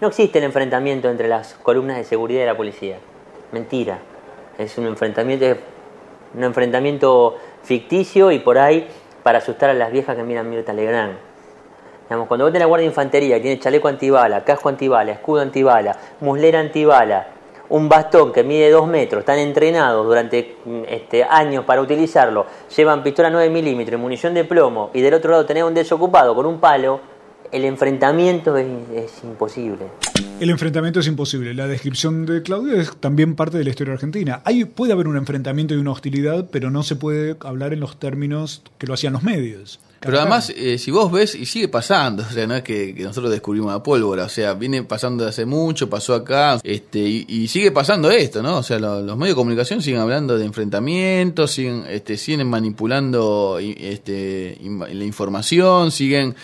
[0.00, 2.98] No existe el enfrentamiento entre las columnas de seguridad y la policía.
[3.52, 4.00] Mentira.
[4.58, 5.46] Es un enfrentamiento,
[6.34, 8.86] un enfrentamiento ficticio y por ahí
[9.22, 11.12] para asustar a las viejas que miran Mirta Legrand.
[12.10, 15.42] Digamos, cuando vos tenés la guardia de infantería que tiene chaleco antibala, casco antibala, escudo
[15.42, 17.28] antibala, muslera antibala,
[17.68, 22.46] un bastón que mide dos metros, están entrenados durante mm, este, años para utilizarlo,
[22.76, 26.34] llevan pistola 9 milímetros, y munición de plomo, y del otro lado tenés un desocupado
[26.34, 27.00] con un palo,
[27.52, 29.86] el enfrentamiento es, es imposible.
[30.40, 31.54] El enfrentamiento es imposible.
[31.54, 34.42] La descripción de Claudio es también parte de la historia argentina.
[34.44, 38.00] Hay, puede haber un enfrentamiento y una hostilidad, pero no se puede hablar en los
[38.00, 39.78] términos que lo hacían los medios.
[40.00, 43.02] Pero además, eh, si vos ves, y sigue pasando, o sea, no es que, que
[43.02, 47.26] nosotros descubrimos la pólvora, o sea, viene pasando de hace mucho, pasó acá, este, y,
[47.28, 48.56] y sigue pasando esto, ¿no?
[48.58, 53.58] O sea, lo- los medios de comunicación siguen hablando de enfrentamientos, siguen, este, siguen manipulando
[53.60, 54.58] este,
[54.92, 56.34] la información, siguen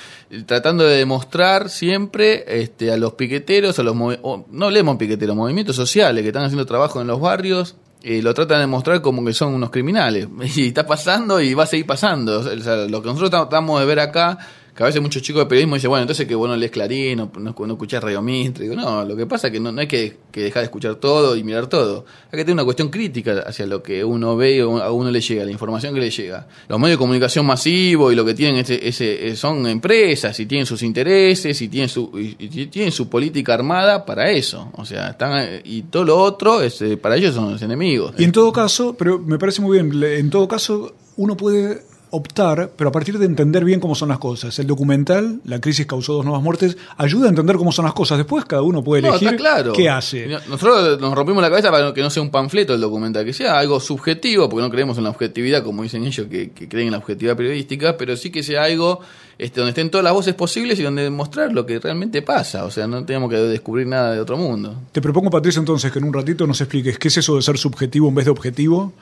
[0.45, 6.23] tratando de demostrar siempre este, a los piqueteros, a los no hablemos piqueteros, movimientos sociales
[6.23, 7.77] que están haciendo trabajo en los barrios,
[8.09, 10.29] eh, lo tratan de mostrar como que son unos criminales.
[10.57, 12.41] Y está pasando y va a seguir pasando.
[12.41, 14.39] Lo que nosotros tratamos de ver acá,
[14.77, 17.17] que a veces muchos chicos de periodismo dicen, bueno, entonces que vos no lees Clarín,
[17.17, 18.65] no, no, no escuchás Radio Mitre.
[18.65, 20.97] Digo, no, lo que pasa es que no, no hay que, que dejar de escuchar
[20.97, 22.05] todo y mirar todo.
[22.27, 25.23] Hay que tener una cuestión crítica hacia lo que uno ve y a uno le
[25.23, 26.47] llega, la información que le llega.
[26.69, 30.45] Los medios de comunicación masivos y lo que tienen ese, ese, eh, son empresas y
[30.45, 32.35] tienen sus intereses y tienen su, y,
[32.67, 34.71] tienen su política armada para eso.
[34.75, 38.13] O sea, están, eh, y todo lo otro, es, eh, para ellos son los enemigos.
[38.19, 42.71] Y en todo caso, pero me parece muy bien, en todo caso uno puede optar,
[42.77, 44.59] pero a partir de entender bien cómo son las cosas.
[44.59, 48.19] El documental, La crisis causó dos nuevas muertes, ayuda a entender cómo son las cosas.
[48.19, 49.73] Después cada uno puede elegir claro.
[49.73, 50.27] qué hace.
[50.49, 53.59] Nosotros nos rompimos la cabeza para que no sea un panfleto el documental, que sea
[53.59, 56.93] algo subjetivo, porque no creemos en la objetividad, como dicen ellos que, que creen en
[56.93, 59.01] la objetividad periodística, pero sí que sea algo
[59.39, 62.65] este, donde estén todas las voces posibles y donde mostrar lo que realmente pasa.
[62.65, 64.75] O sea, no tenemos que descubrir nada de otro mundo.
[64.93, 67.59] Te propongo, Patricia, entonces que en un ratito nos expliques qué es eso de ser
[67.59, 68.95] subjetivo en vez de objetivo.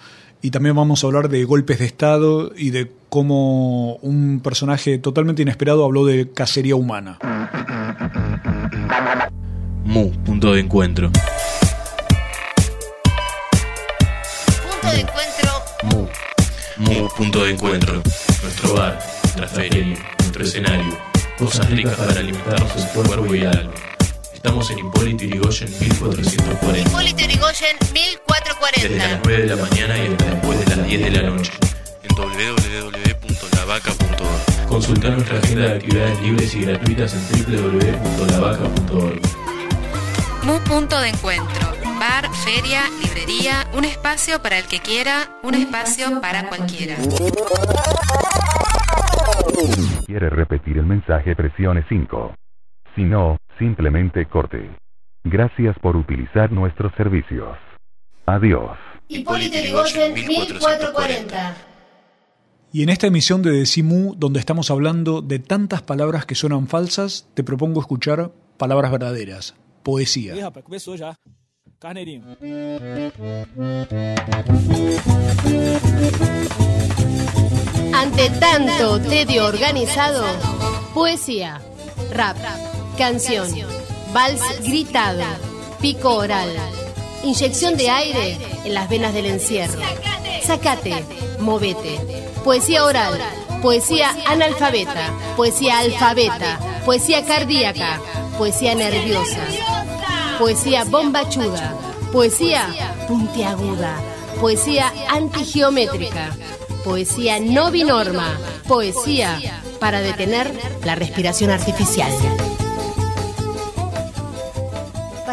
[0.45, 5.41] Y también vamos a hablar de golpes de Estado y de cómo un personaje totalmente
[5.41, 7.19] inesperado habló de cacería humana.
[9.87, 11.11] Mu, punto de encuentro.
[14.69, 15.51] Punto de encuentro.
[15.85, 16.07] Mu.
[16.77, 18.03] Mu, punto de encuentro.
[18.43, 20.95] Nuestro bar, nuestra feria, nuestro escenario.
[21.39, 23.73] Cosas ricas para alimentarnos en cuerpo y alma.
[24.45, 26.91] Estamos en Hipólito Yrigoyen 1440.
[26.91, 29.09] Hipólito Yrigoyen, Desde 1440.
[29.09, 31.51] las 9 de la mañana y hasta después de las 10 de la noche.
[32.03, 34.69] En www.lavaca.org.
[34.69, 39.21] Consultar nuestra agenda de actividades libres y gratuitas en www.lavaca.org.
[40.43, 41.73] Mu Punto de Encuentro.
[41.99, 46.99] Bar, feria, librería, un espacio para el que quiera, un espacio para cualquiera.
[50.05, 52.35] quiere repetir el mensaje presione 5.
[52.95, 54.71] Si no, simplemente corte.
[55.25, 57.57] Gracias por utilizar nuestros servicios.
[58.27, 58.77] Adiós.
[59.09, 61.57] Hipólito Yrigoyen, 1440.
[62.73, 67.29] Y en esta emisión de Decimu, donde estamos hablando de tantas palabras que suenan falsas,
[67.35, 70.35] te propongo escuchar palabras verdaderas, poesía.
[70.41, 70.65] rapaz.
[71.79, 72.25] Carneirinho.
[77.95, 80.25] Ante tanto tedio organizado,
[80.95, 81.61] poesía,
[82.13, 82.37] rap,
[82.95, 83.49] canción,
[84.13, 85.23] vals gritado,
[85.81, 86.51] pico oral,
[87.23, 89.81] inyección de aire en las venas del encierro.
[90.45, 91.05] Sacate,
[91.41, 91.99] movete.
[92.45, 93.19] Poesía oral,
[93.63, 98.01] poesía analfabeta, poesía alfabeta, poesía cardíaca,
[98.37, 99.41] poesía nerviosa,
[100.39, 101.75] poesía bombachuda,
[102.13, 102.69] poesía
[103.09, 103.97] puntiaguda,
[104.41, 106.37] poesía antigeométrica,
[106.85, 108.39] poesía no binorma,
[108.69, 109.41] poesía
[109.81, 110.53] para detener
[110.85, 112.13] la respiración artificial.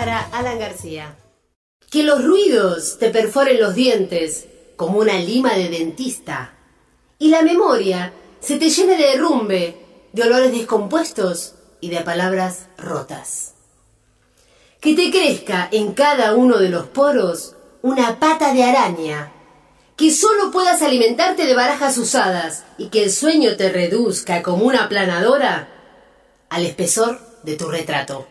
[0.01, 1.15] Para Alan García.
[1.91, 6.55] Que los ruidos te perforen los dientes como una lima de dentista
[7.19, 9.77] y la memoria se te llene de derrumbe,
[10.11, 13.53] de olores descompuestos y de palabras rotas.
[14.79, 19.31] Que te crezca en cada uno de los poros una pata de araña
[19.97, 24.85] que solo puedas alimentarte de barajas usadas y que el sueño te reduzca como una
[24.85, 25.69] aplanadora
[26.49, 28.25] al espesor de tu retrato.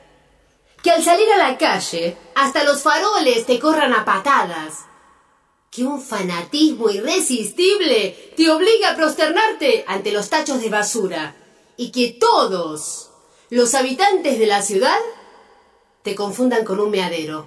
[0.83, 4.87] Que al salir a la calle hasta los faroles te corran a patadas.
[5.71, 11.37] Que un fanatismo irresistible te obliga a prosternarte ante los tachos de basura.
[11.77, 13.11] Y que todos
[13.51, 14.99] los habitantes de la ciudad
[16.03, 17.47] te confundan con un meadero.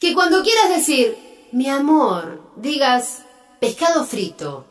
[0.00, 1.16] Que cuando quieras decir,
[1.52, 3.22] mi amor, digas
[3.60, 4.66] pescado frito.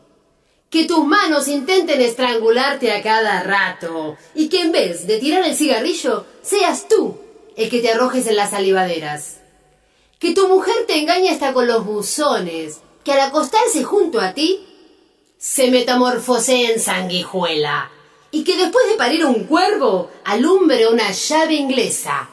[0.70, 5.56] Que tus manos intenten estrangularte a cada rato y que en vez de tirar el
[5.56, 7.25] cigarrillo, seas tú
[7.56, 9.38] el que te arrojes en las salivaderas.
[10.20, 14.66] Que tu mujer te engañe hasta con los buzones, que al acostarse junto a ti
[15.38, 17.92] se metamorfosee en sanguijuela
[18.32, 22.30] y que después de parir un cuervo alumbre una llave inglesa.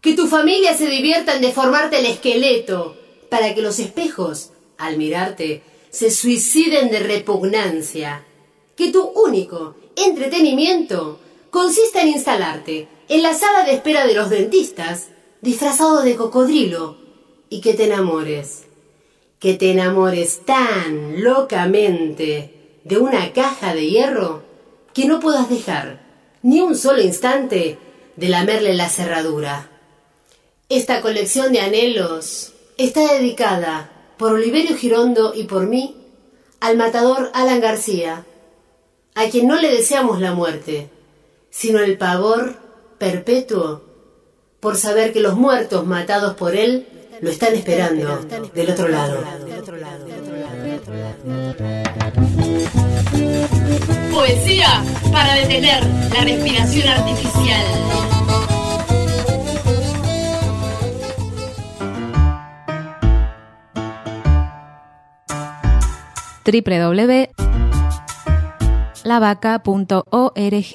[0.00, 2.96] Que tu familia se divierta en deformarte el esqueleto
[3.28, 8.24] para que los espejos, al mirarte, se suiciden de repugnancia.
[8.76, 11.20] Que tu único entretenimiento
[11.50, 15.08] consista en instalarte en la sala de espera de los dentistas
[15.40, 16.96] disfrazado de cocodrilo
[17.48, 18.64] y que te enamores.
[19.38, 24.42] Que te enamores tan locamente de una caja de hierro
[24.94, 26.00] que no puedas dejar
[26.42, 27.78] ni un solo instante
[28.16, 29.70] de lamerle la cerradura.
[30.68, 35.96] Esta colección de anhelos está dedicada por Oliverio Girondo y por mí
[36.60, 38.24] al matador Alan García,
[39.14, 40.88] a quien no le deseamos la muerte,
[41.50, 42.65] sino el pavor
[42.98, 43.82] perpetuo
[44.60, 46.86] por saber que los muertos matados por él
[47.20, 48.20] lo están esperando
[48.54, 49.18] del otro lado.
[54.12, 54.82] Poesía
[55.12, 57.64] para detener la respiración artificial.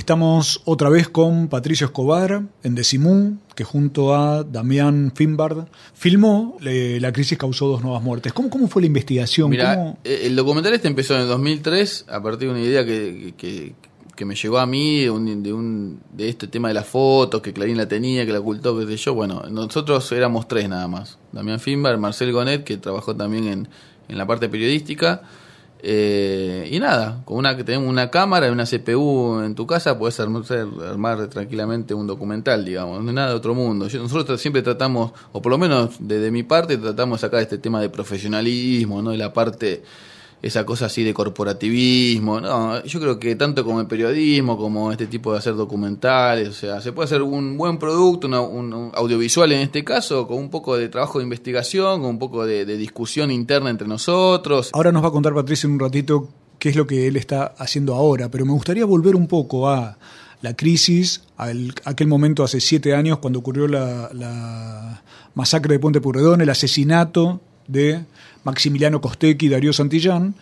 [0.06, 7.00] Estamos otra vez con Patricio Escobar en Decimú, que junto a Damián Finbard filmó eh,
[7.02, 8.32] La crisis causó dos nuevas muertes.
[8.32, 9.50] ¿Cómo, cómo fue la investigación?
[9.50, 12.86] Mira, ¿Cómo- eh, el documental este empezó en el 2003 a partir de una idea
[12.86, 13.74] que, que,
[14.16, 17.42] que me llegó a mí de, un, de, un- de este tema de las fotos,
[17.42, 19.16] que Clarín la tenía, que la ocultó, qué sé yo.
[19.16, 21.18] Bueno, nosotros éramos tres nada más.
[21.32, 23.68] Damián Finbar, Marcel Gonet, que trabajó también en,
[24.08, 25.24] en la parte periodística.
[25.88, 30.00] Eh, y nada, con una que tenemos una cámara y una CPU en tu casa,
[30.00, 33.88] puedes armar, tranquilamente un documental, digamos, no es nada de otro mundo.
[33.88, 37.80] Yo- nosotros siempre tratamos, o por lo menos desde mi parte, tratamos de este tema
[37.82, 39.12] de profesionalismo, ¿no?
[39.12, 39.84] De la parte,
[40.42, 45.08] esa cosa así de corporativismo, no, yo creo que tanto como el periodismo, como este
[45.08, 49.52] tipo de hacer documentales, o sea, se puede hacer un buen producto, una- un, audiovisual
[49.54, 53.32] en este caso, con un poco de trabajo de investigación, con un poco de, discusión
[53.32, 54.70] interna entre nosotros.
[54.74, 56.30] Ahora nos va a contar Patricio en un ratito
[56.60, 59.98] qué es lo que él está haciendo ahora, pero me gustaría volver un poco a
[60.42, 61.52] la crisis, a
[61.86, 65.02] aquel momento hace siete años cuando ocurrió la, la
[65.34, 68.06] masacre de Puente Purredón, el asesinato de
[68.46, 70.36] Maximiliano Costecchi y Darío Santillán,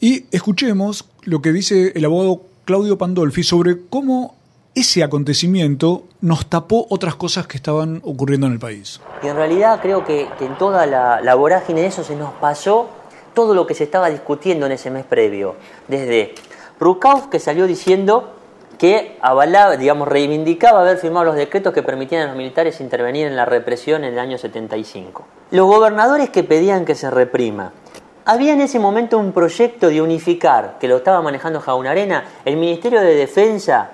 [0.00, 4.34] y escuchemos lo que dice el abogado Claudio Pandolfi sobre cómo
[4.74, 9.00] ese acontecimiento nos tapó otras cosas que estaban ocurriendo en el país.
[9.22, 12.88] Y en realidad creo que, en toda la, la vorágine de eso se nos pasó
[13.34, 15.56] todo lo que se estaba discutiendo en ese mes previo.
[15.88, 16.34] Desde
[16.78, 18.39] Rukauf, que salió diciendo
[18.80, 23.36] que avalaba, digamos, reivindicaba haber firmado los decretos que permitían a los militares intervenir en
[23.36, 25.22] la represión en el año 75.
[25.50, 27.74] Los gobernadores que pedían que se reprima.
[28.24, 33.02] Había en ese momento un proyecto de unificar, que lo estaba manejando Jaunarena, el Ministerio
[33.02, 33.90] de Defensa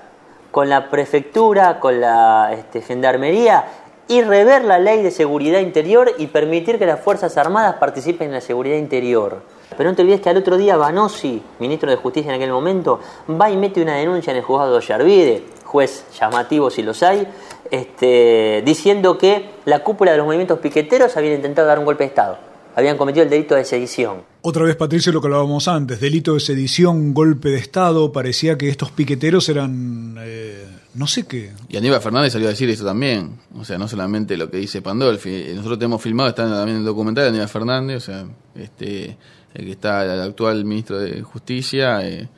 [0.52, 3.64] con la prefectura, con la este, gendarmería
[4.06, 8.34] y rever la ley de seguridad interior y permitir que las Fuerzas Armadas participen en
[8.34, 9.42] la seguridad interior.
[9.76, 13.00] Pero no te olvides que al otro día Banossi, ministro de Justicia en aquel momento,
[13.28, 17.26] va y mete una denuncia en el juzgado de Ollarvide, juez llamativo si los hay,
[17.70, 22.08] este, diciendo que la cúpula de los movimientos piqueteros habían intentado dar un golpe de
[22.08, 22.38] Estado,
[22.74, 24.22] habían cometido el delito de sedición.
[24.42, 28.68] Otra vez, Patricio, lo que hablábamos antes, delito de sedición, golpe de Estado, parecía que
[28.68, 30.64] estos piqueteros eran, eh,
[30.94, 31.52] no sé qué.
[31.68, 33.40] Y Aníbal Fernández salió a decir eso también.
[33.58, 35.46] O sea, no solamente lo que dice Pandolfi.
[35.54, 38.24] Nosotros tenemos filmado, está también en el documental de Aníbal Fernández, o sea,
[38.54, 39.16] este,
[39.54, 42.28] el que está, el actual ministro de Justicia, eh,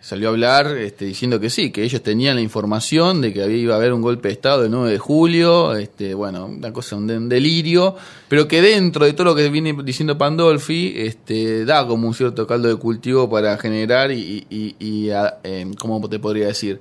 [0.00, 3.56] salió a hablar este, diciendo que sí, que ellos tenían la información de que había,
[3.56, 6.96] iba a haber un golpe de Estado el 9 de julio, este, bueno, una cosa,
[6.96, 7.94] un, de- un delirio,
[8.28, 12.46] pero que dentro de todo lo que viene diciendo Pandolfi, este, da como un cierto
[12.48, 15.08] caldo de cultivo para generar y, y,
[15.44, 16.80] em, ¿cómo te podría decir?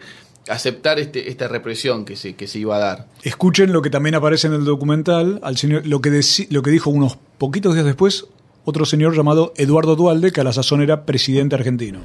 [0.50, 3.08] aceptar este, esta represión que se, que se iba a dar.
[3.22, 6.20] Escuchen lo que también aparece en el documental, al señor, lo, que
[6.50, 8.26] lo que dijo unos poquitos días después
[8.66, 12.00] otro señor llamado Eduardo Dualde, que a la sazón era presidente argentino.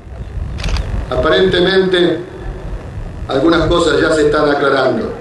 [1.10, 2.18] Aparentemente,
[3.28, 5.12] algunas cosas ya se están aclarando.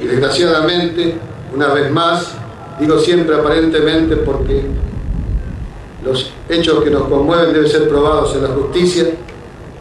[0.00, 1.14] Y desgraciadamente,
[1.54, 2.34] una vez más,
[2.78, 4.62] digo siempre aparentemente porque
[6.04, 9.06] los hechos que nos conmueven deben ser probados en la justicia.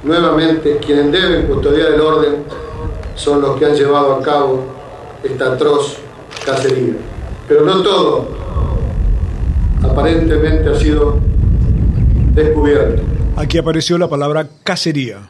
[0.03, 2.43] Nuevamente, quienes deben custodiar el orden
[3.15, 4.63] son los que han llevado a cabo
[5.23, 5.97] esta atroz
[6.45, 6.93] cacería.
[7.47, 8.42] Pero no todo
[9.93, 11.19] aparentemente ha sido
[12.33, 13.01] descubierto.
[13.35, 15.29] Aquí apareció la palabra cacería.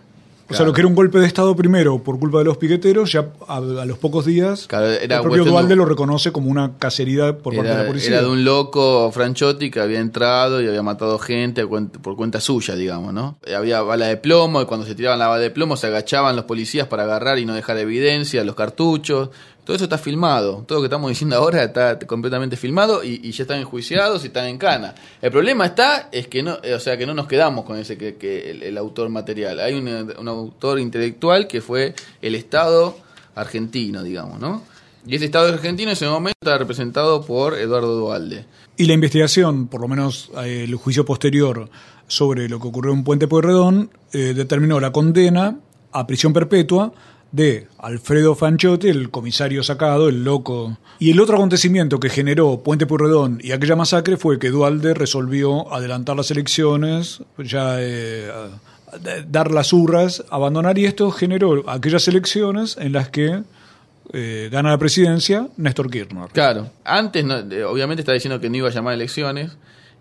[0.50, 3.12] O sea, lo que era un golpe de Estado primero por culpa de los piqueteros,
[3.12, 6.52] ya a, a los pocos días Claro, era el propio de- Dualde lo reconoce como
[6.52, 8.12] una cacería por parte de la policía.
[8.12, 12.76] era de un loco Franchotti que había entrado y había matado gente por cuenta suya,
[12.76, 13.38] digamos, ¿no?
[13.48, 16.36] Eh, Había bala de plomo y cuando se tiraban la bala de plomo se agachaban
[16.36, 19.30] los policías para agarrar y no dejar evidencia, los cartuchos.
[19.64, 20.64] Todo eso está filmado.
[20.68, 24.48] Todo lo que estamos diciendo ahora está completamente filmado y, ya están enjuiciados y están
[24.48, 24.94] en cana.
[25.22, 27.98] El problema está es que no, eh, o sea, que no nos quedamos con ese
[27.98, 29.60] que, el, autor material.
[29.60, 32.98] Hay un, un autor intelectual que fue el Estado
[33.36, 34.64] argentino, digamos, ¿no?
[35.06, 38.46] Y ese Estado argentino en ese momento está representado por Eduardo Dualde.
[38.78, 41.70] Y la investigación, por lo menos eh, el juicio posterior
[42.08, 45.58] sobre lo que ocurrió en Puente Pueyrredón, eh, determinó la condena
[45.92, 46.94] a prisión perpetua
[47.34, 50.78] de Alfredo Fanchotti, el comisario sacado, el loco.
[51.00, 55.74] Y el otro acontecimiento que generó Puente Pueyrredón y aquella masacre fue que Dualde resolvió
[55.74, 58.30] adelantar las elecciones, ya eh,
[59.28, 63.42] dar las urras, abandonar, y esto generó aquellas elecciones en las que
[64.14, 66.30] eh, gana la presidencia Néstor Kirchner.
[66.32, 69.52] Claro, antes de- obviamente está diciendo que no iba a llamar a elecciones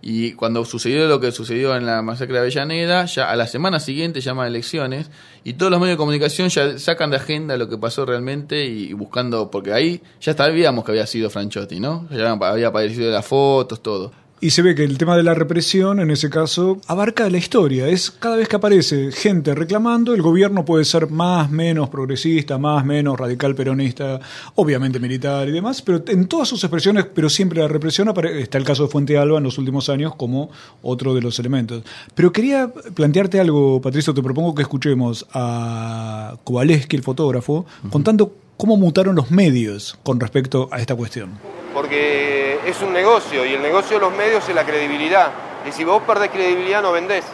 [0.05, 3.79] y cuando sucedió lo que sucedió en la masacre de Avellaneda, ya a la semana
[3.79, 5.11] siguiente llama elecciones
[5.45, 8.93] y todos los medios de comunicación ya sacan de agenda lo que pasó realmente y,
[8.95, 12.09] buscando, porque ahí ya sabíamos que había sido Franchotti, ¿no?
[12.11, 14.11] Ya había aparecido las fotos, todo.
[14.45, 17.87] Y se ve que el tema de la represión, en ese caso, abarca la historia.
[17.87, 22.85] Es cada vez que aparece gente reclamando, el gobierno puede ser más, menos progresista, más,
[22.85, 24.19] menos radical peronista,
[24.57, 28.59] obviamente militar y demás, pero en todas sus expresiones, pero siempre la represión apare- está
[28.59, 30.51] el caso de Fuente Alba en los últimos años como
[30.83, 31.85] otro de los elementos.
[32.17, 38.77] Pero quería plantearte algo, Patricio, te propongo que escuchemos a Kowaleski, el fotógrafo, contando cómo
[38.77, 41.39] mutaron los medios con respecto a esta cuestión.
[41.75, 45.31] porque es un negocio y el negocio de los medios es la credibilidad.
[45.67, 47.25] Y si vos perdés credibilidad no vendés.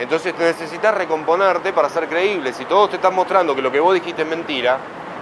[0.00, 2.52] Entonces necesitas recomponerte para ser creíble.
[2.52, 4.78] Si todos te están mostrando que lo que vos dijiste es mentira,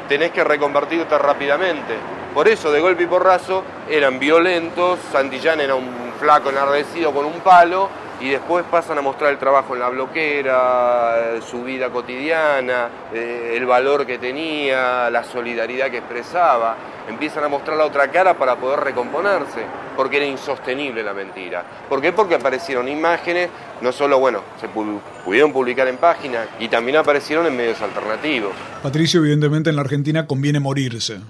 [0.09, 1.95] tenés que reconvertirte rápidamente.
[2.35, 7.41] Por eso, de golpe y porrazo, eran violentos, Santillán era un flaco enardecido con un
[7.41, 7.89] palo,
[8.21, 13.67] y después pasan a mostrar el trabajo en la bloquera, su vida cotidiana, eh, el
[13.67, 16.77] valor que tenía, la solidaridad que expresaba.
[17.09, 19.61] Empiezan a mostrar la otra cara para poder recomponerse,
[19.97, 21.63] porque era insostenible la mentira.
[21.89, 22.13] ¿Por qué?
[22.13, 23.49] Porque aparecieron imágenes,
[23.81, 28.53] no solo, bueno, se pu- pudieron publicar en páginas, y también aparecieron en medios alternativos.
[28.83, 31.21] Patricio, evidentemente en la Argentina conviene morirse.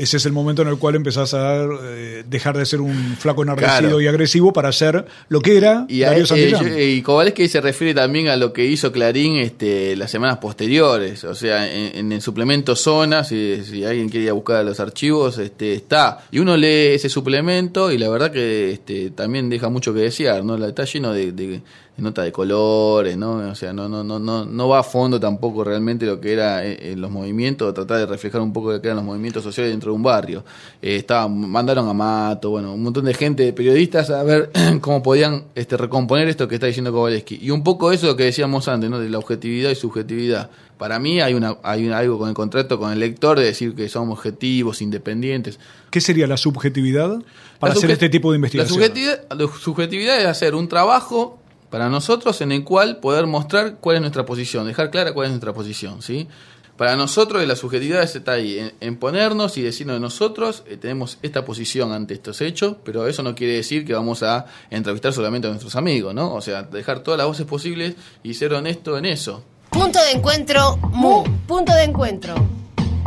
[0.00, 3.42] Ese es el momento en el cual empezás a eh, dejar de ser un flaco
[3.42, 4.00] enardecido Claro.
[4.00, 7.92] y agresivo para ser lo que era Y, Darío eh, yo- y Kowalski se refiere
[7.92, 11.24] también a lo que hizo Clarín este, las semanas posteriores.
[11.24, 14.80] O sea, en, en el suplemento Zona, si, si alguien quiere ir a buscar los
[14.80, 16.24] archivos, este, está.
[16.30, 20.44] Y uno lee ese suplemento y la verdad que este, también deja mucho que desear,
[20.44, 20.56] ¿no?
[20.66, 21.60] Está lleno de, de-
[22.00, 23.50] de nota de colores, ¿no?
[23.50, 26.64] O sea, no, no, no, no, no va a fondo tampoco realmente lo que era
[26.66, 29.70] eh, eh, los movimientos, tratar de reflejar un poco lo que eran los movimientos sociales
[29.72, 30.44] dentro de un barrio.
[30.80, 35.44] Eh, estaban, mandaron a Mato, bueno, un montón de gente, periodistas, a ver cómo podían
[35.54, 37.38] este, recomponer esto que está diciendo Kowaleski.
[37.40, 38.98] Y un poco eso que decíamos antes, ¿no?
[38.98, 40.50] De la objetividad y subjetividad.
[40.78, 43.74] Para mí hay una hay una- algo con el contrato con el lector de decir
[43.74, 45.60] que somos objetivos, independientes.
[45.90, 47.20] ¿Qué sería la subjetividad
[47.58, 48.80] para La hacer este tipo de investigación?
[48.80, 51.39] La subjetividad, la subjetividad es hacer un trabajo
[51.70, 55.30] para nosotros en el cual poder mostrar cuál es nuestra posición, dejar clara cuál es
[55.30, 56.28] nuestra posición, ¿sí?
[56.76, 61.18] Para nosotros la subjetividad está ahí, en, en ponernos y decirnos de nosotros, eh, tenemos
[61.20, 65.46] esta posición ante estos hechos, pero eso no quiere decir que vamos a entrevistar solamente
[65.46, 66.34] a nuestros amigos, ¿no?
[66.34, 69.44] O sea, dejar todas las voces posibles y ser honesto en eso.
[69.68, 71.22] Punto de encuentro, Mu.
[71.46, 72.34] Punto de encuentro.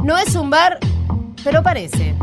[0.03, 0.77] No es un bar,
[1.43, 2.15] pero parece.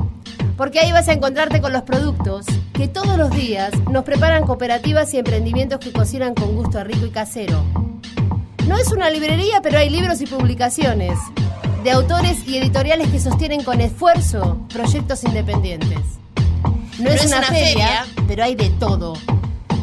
[0.60, 2.44] Porque ahí vas a encontrarte con los productos
[2.74, 7.06] que todos los días nos preparan cooperativas y emprendimientos que cocinan con gusto a rico
[7.06, 7.64] y casero.
[8.66, 11.18] No es una librería, pero hay libros y publicaciones
[11.82, 15.98] de autores y editoriales que sostienen con esfuerzo proyectos independientes.
[16.98, 19.14] No, es, una, feria, pero hay de todo.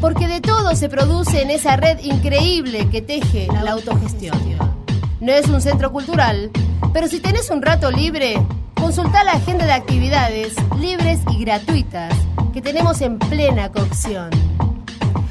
[0.00, 4.38] Porque de todo se produce en esa red increíble que teje la autogestión.
[5.18, 6.52] No es un centro cultural,
[6.92, 8.40] pero si tenés un rato libre,
[8.80, 12.14] consultá la agenda de actividades libres y gratuitas
[12.52, 14.30] que tenemos en plena cocción.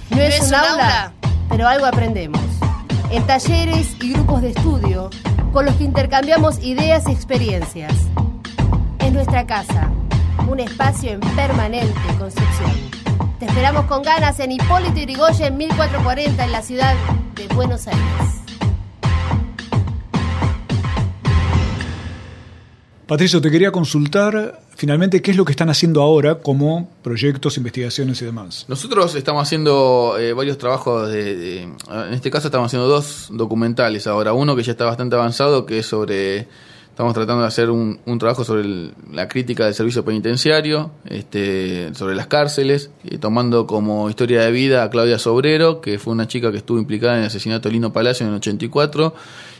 [0.09, 1.13] No, es, un aula,
[1.49, 2.41] pero algo aprendemos.
[3.11, 5.09] En talleres y grupos de estudio
[5.51, 7.93] con los que intercambiamos ideas y experiencias.
[8.99, 9.89] Es nuestra casa,
[10.47, 12.71] un espacio en permanente construcción.
[13.39, 16.95] Te esperamos con ganas en Hipólito Yrigoyen 1440 en la ciudad
[17.35, 18.46] de Buenos Aires.
[23.07, 28.21] Patricio, te quería consultar finalmente qué es lo que están haciendo ahora como proyectos, investigaciones
[28.21, 28.65] y demás.
[28.67, 34.33] Nosotros estamos haciendo eh, varios trabajos de, En este caso estamos haciendo dos documentales ahora.
[34.33, 36.47] Uno que ya está bastante avanzado, que es sobre...
[36.89, 42.25] Estamos tratando de hacer un, trabajo sobre la crítica del servicio penitenciario, este, sobre las
[42.25, 46.57] cárceles, eh, tomando como historia de vida a Claudia Sobrero, que fue una chica que
[46.57, 49.13] estuvo implicada en el asesinato de Lino Palacio en el 84,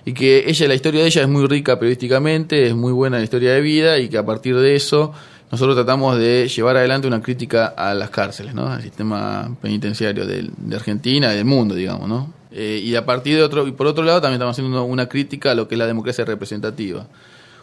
[0.08, 3.24] y que ella, la historia de ella es muy rica periodísticamente, es muy buena la
[3.24, 5.12] historia de vida, y que a partir de eso
[5.52, 8.68] nosotros tratamos de llevar adelante una crítica a las cárceles, ¿no?
[8.68, 12.34] al sistema penitenciario de Argentina y del mundo, digamos, ¿no?
[12.52, 15.52] Eh, y a partir de otro, y por otro lado también estamos haciendo una crítica
[15.52, 17.06] a lo que es la democracia representativa.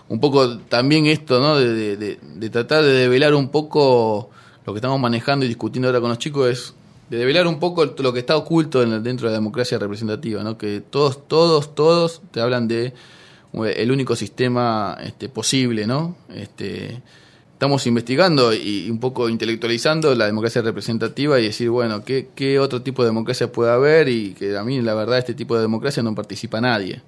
[0.08, 1.56] Un poco también esto, ¿no?
[1.56, 4.30] De, de- de- de tratar de develar un poco
[4.66, 6.74] lo que estamos manejando y discutiendo ahora con los chicos es
[7.10, 10.56] de develar un poco lo que está oculto dentro de la democracia representativa, ¿no?
[10.56, 16.16] Que todos, todos, todos te hablan de eh, el único sistema este, posible, ¿no?
[16.34, 17.02] Este,
[17.52, 22.82] estamos investigando y un poco intelectualizando la democracia representativa y decir, bueno, ¿qué, qué otro
[22.82, 24.08] tipo de democracia puede haber?
[24.08, 27.02] Y que a mí, la verdad, este tipo de democracia no participa nadie.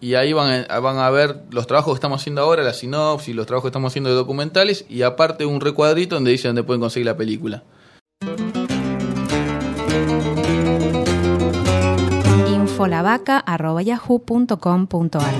[0.00, 3.34] y ahí van a, van a ver los trabajos que estamos haciendo ahora, la sinopsis,
[3.34, 6.80] los trabajos que estamos haciendo de documentales y aparte un recuadrito donde dice dónde pueden
[6.80, 7.62] conseguir la película.
[13.98, 15.34] infolavaca.yahoo.com.ar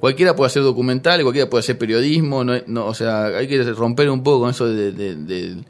[0.00, 4.10] Cualquiera puede hacer documental, cualquiera puede hacer periodismo, no, no, o sea, hay que romper
[4.10, 5.64] un poco con eso de, de- de-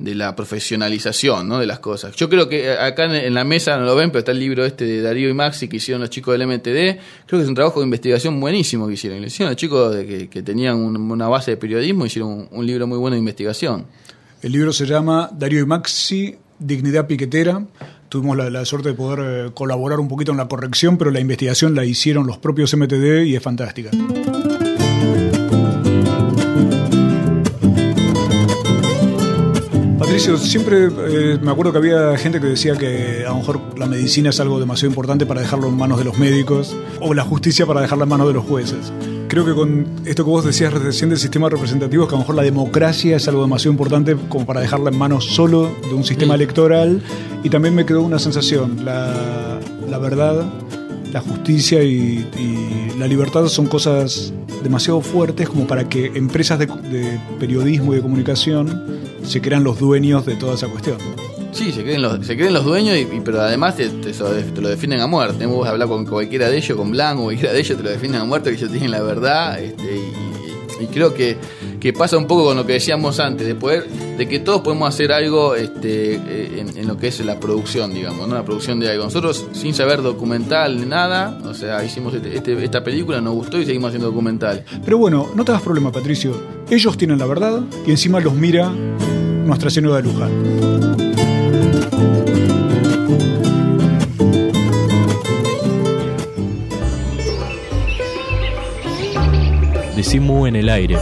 [0.00, 1.58] de la profesionalización ¿no?
[1.58, 2.16] de las cosas.
[2.16, 4.86] Yo creo que acá en, la mesa no lo ven, pero está el libro este
[4.86, 6.98] de Darío y Maxi que hicieron los chicos del MTD.
[7.26, 9.22] Creo que es un trabajo de investigación buenísimo que hicieron.
[9.22, 12.96] Hicieron los chicos de que, tenían un- una base de periodismo, hicieron un, libro muy
[12.96, 13.86] bueno de investigación.
[14.42, 17.62] El libro se llama Darío y Maxi, Dignidad Piquetera.
[18.08, 21.20] Tuvimos la, la suerte de poder eh, colaborar un poquito en la corrección, pero la
[21.20, 23.90] investigación la hicieron los propios MTD y es fantástica.
[30.20, 34.28] Siempre eh, me acuerdo que había gente que decía que a lo mejor la medicina
[34.28, 37.80] es algo demasiado importante para dejarlo en manos de los médicos o la justicia para
[37.80, 38.92] dejarla en manos de los jueces.
[39.28, 42.22] Creo que con esto que vos decías recién del sistema representativo, es que a lo
[42.24, 46.04] mejor la democracia es algo demasiado importante como para dejarla en manos solo de un
[46.04, 47.00] sistema electoral.
[47.42, 49.58] Y también me quedó una sensación, la,
[49.88, 50.44] la verdad,
[51.12, 52.26] la justicia y,
[52.98, 54.32] la libertad son cosas
[54.62, 56.68] demasiado fuertes como para que empresas de,
[57.38, 60.98] periodismo y de comunicación se crean los dueños de toda esa cuestión.
[61.52, 65.06] Sí, se creen los, se creen los dueños, y, pero además te lo defienden a
[65.06, 65.46] muerte.
[65.46, 68.24] Vos hablar con cualquiera de ellos, con Blanco, cualquiera de ellos, te lo defienden a
[68.24, 69.58] muerte, que ellos tienen la verdad.
[69.58, 70.29] Este, y,
[70.80, 71.36] y creo que,
[71.78, 74.88] que pasa un poco con lo que decíamos antes, de poder, de que todos podemos
[74.88, 78.34] hacer algo este, eh, en, lo que es la producción, digamos, ¿no?
[78.34, 79.04] la producción de algo.
[79.04, 83.58] Nosotros, sin saber documental ni nada, o sea, hicimos este- este- esta película, nos gustó
[83.58, 84.64] y seguimos haciendo documental.
[84.84, 86.32] Pero bueno, no te das problema, Patricio.
[86.68, 88.70] Ellos tienen la verdad y encima los mira
[89.44, 90.69] nuestra señora de Luján.
[100.02, 100.96] En el aire.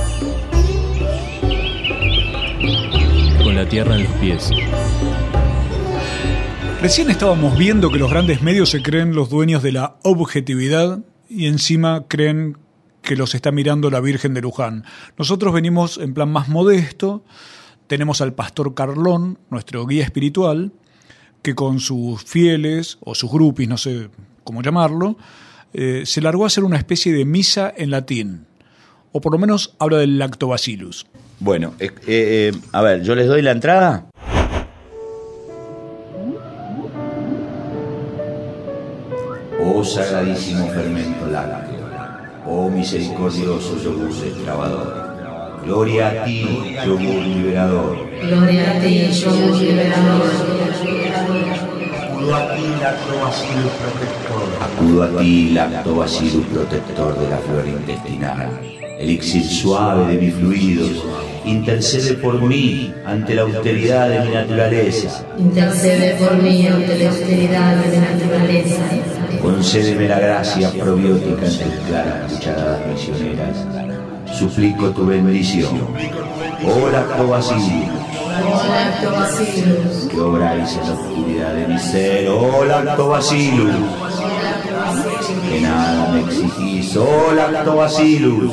[3.44, 4.50] Con la tierra en los pies.
[6.82, 11.46] Recién estábamos viendo que los grandes medios se creen los dueños de la objetividad y
[11.46, 12.58] encima creen
[13.00, 14.84] que los está mirando la Virgen de Luján.
[15.16, 17.22] Nosotros venimos en plan más modesto,
[17.86, 20.72] tenemos al pastor Carlón, nuestro guía espiritual,
[21.42, 24.10] que con sus fieles o sus grupis, no sé
[24.42, 25.16] cómo llamarlo,
[25.72, 28.47] eh, se largó a hacer una especie de misa en latín,
[29.12, 31.06] o por lo menos habla del lactobacillus.
[31.40, 34.06] Bueno, eh, eh, eh, a ver, yo les doy la entrada.
[39.60, 41.86] Oh sagradísimo fermento lácteo,
[42.46, 47.98] oh misericordioso yogur destrabador, gloria a ti, yogur liberador.
[48.20, 50.22] Gloria a ti, yogur liberador.
[52.10, 54.42] Acudo a ti, lactobacillus protector.
[54.60, 58.77] Acudo a ti, lactobacillus protector de la flora intestinal.
[58.98, 61.04] Elixir suave de mis fluidos,
[61.44, 65.24] intercede por mí ante la austeridad de mi naturaleza.
[65.38, 68.82] Intercede por mí ante la austeridad de la naturaleza.
[69.40, 73.56] Concédeme la gracia probiótica en tus claras cucharadas misioneras.
[74.36, 75.78] Suplico tu bendición.
[76.66, 77.88] Oh lactobacillus,
[78.40, 80.08] Oh lactobacillus.
[80.10, 82.28] que obráis en la oscuridad de mi ser.
[82.30, 83.74] Oh lactobacillus,
[85.48, 86.96] que nada me exigís.
[86.96, 88.52] Oh lactobacillus.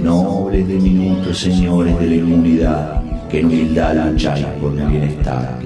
[0.00, 5.58] Nobles diminutos señores de la inmunidad, que en humildad lucháis por mi bienestar.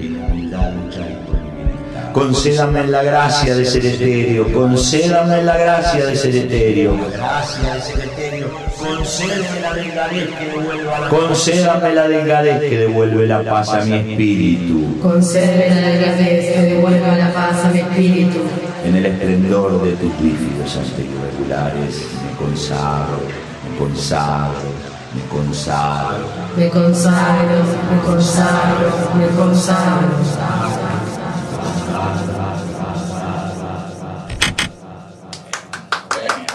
[2.13, 6.97] Concédame la gracia de ser etéreo, concédame la gracia de ser etéreo.
[11.09, 14.99] Concédame la delgadez que devuelve la paz a mi espíritu.
[15.01, 18.66] Concédeme la delgadez que devuelva la paz a mi espíritu.
[18.87, 23.19] En el esplendor de tus bífidos anterioregulares me consagro,
[23.69, 24.69] me consagro,
[25.13, 26.25] me consagro.
[26.55, 30.07] Me consagro, me consagro, me consagro.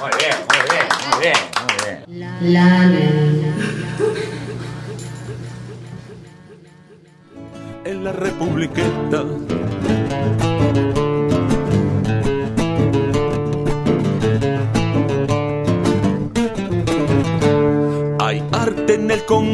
[0.01, 2.53] Muy bien, muy bien, muy bien, muy bien.
[2.55, 3.43] Lamen.
[7.85, 9.25] en la Republiqueta.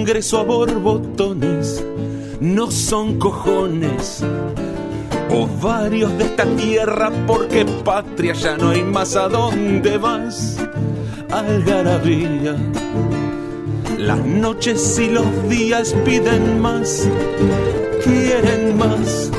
[0.08, 1.84] Congreso a borbotones,
[2.40, 4.24] no son cojones.
[5.28, 10.56] ovarios de esta tierra, porque patria ya no hay más a dónde vas.
[11.30, 12.56] Algarabía,
[13.98, 17.06] las noches y los días piden más,
[18.02, 19.30] quieren más.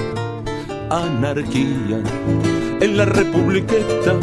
[0.91, 1.99] Anarquía
[2.79, 4.19] en la republiqueta,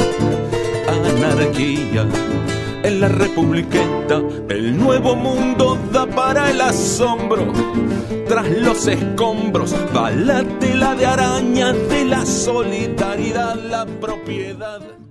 [0.86, 2.06] anarquía
[2.82, 4.22] en la republiqueta.
[4.48, 7.52] El nuevo mundo da para el asombro.
[8.28, 15.05] Tras los escombros va la tela de araña de la solidaridad, la propiedad.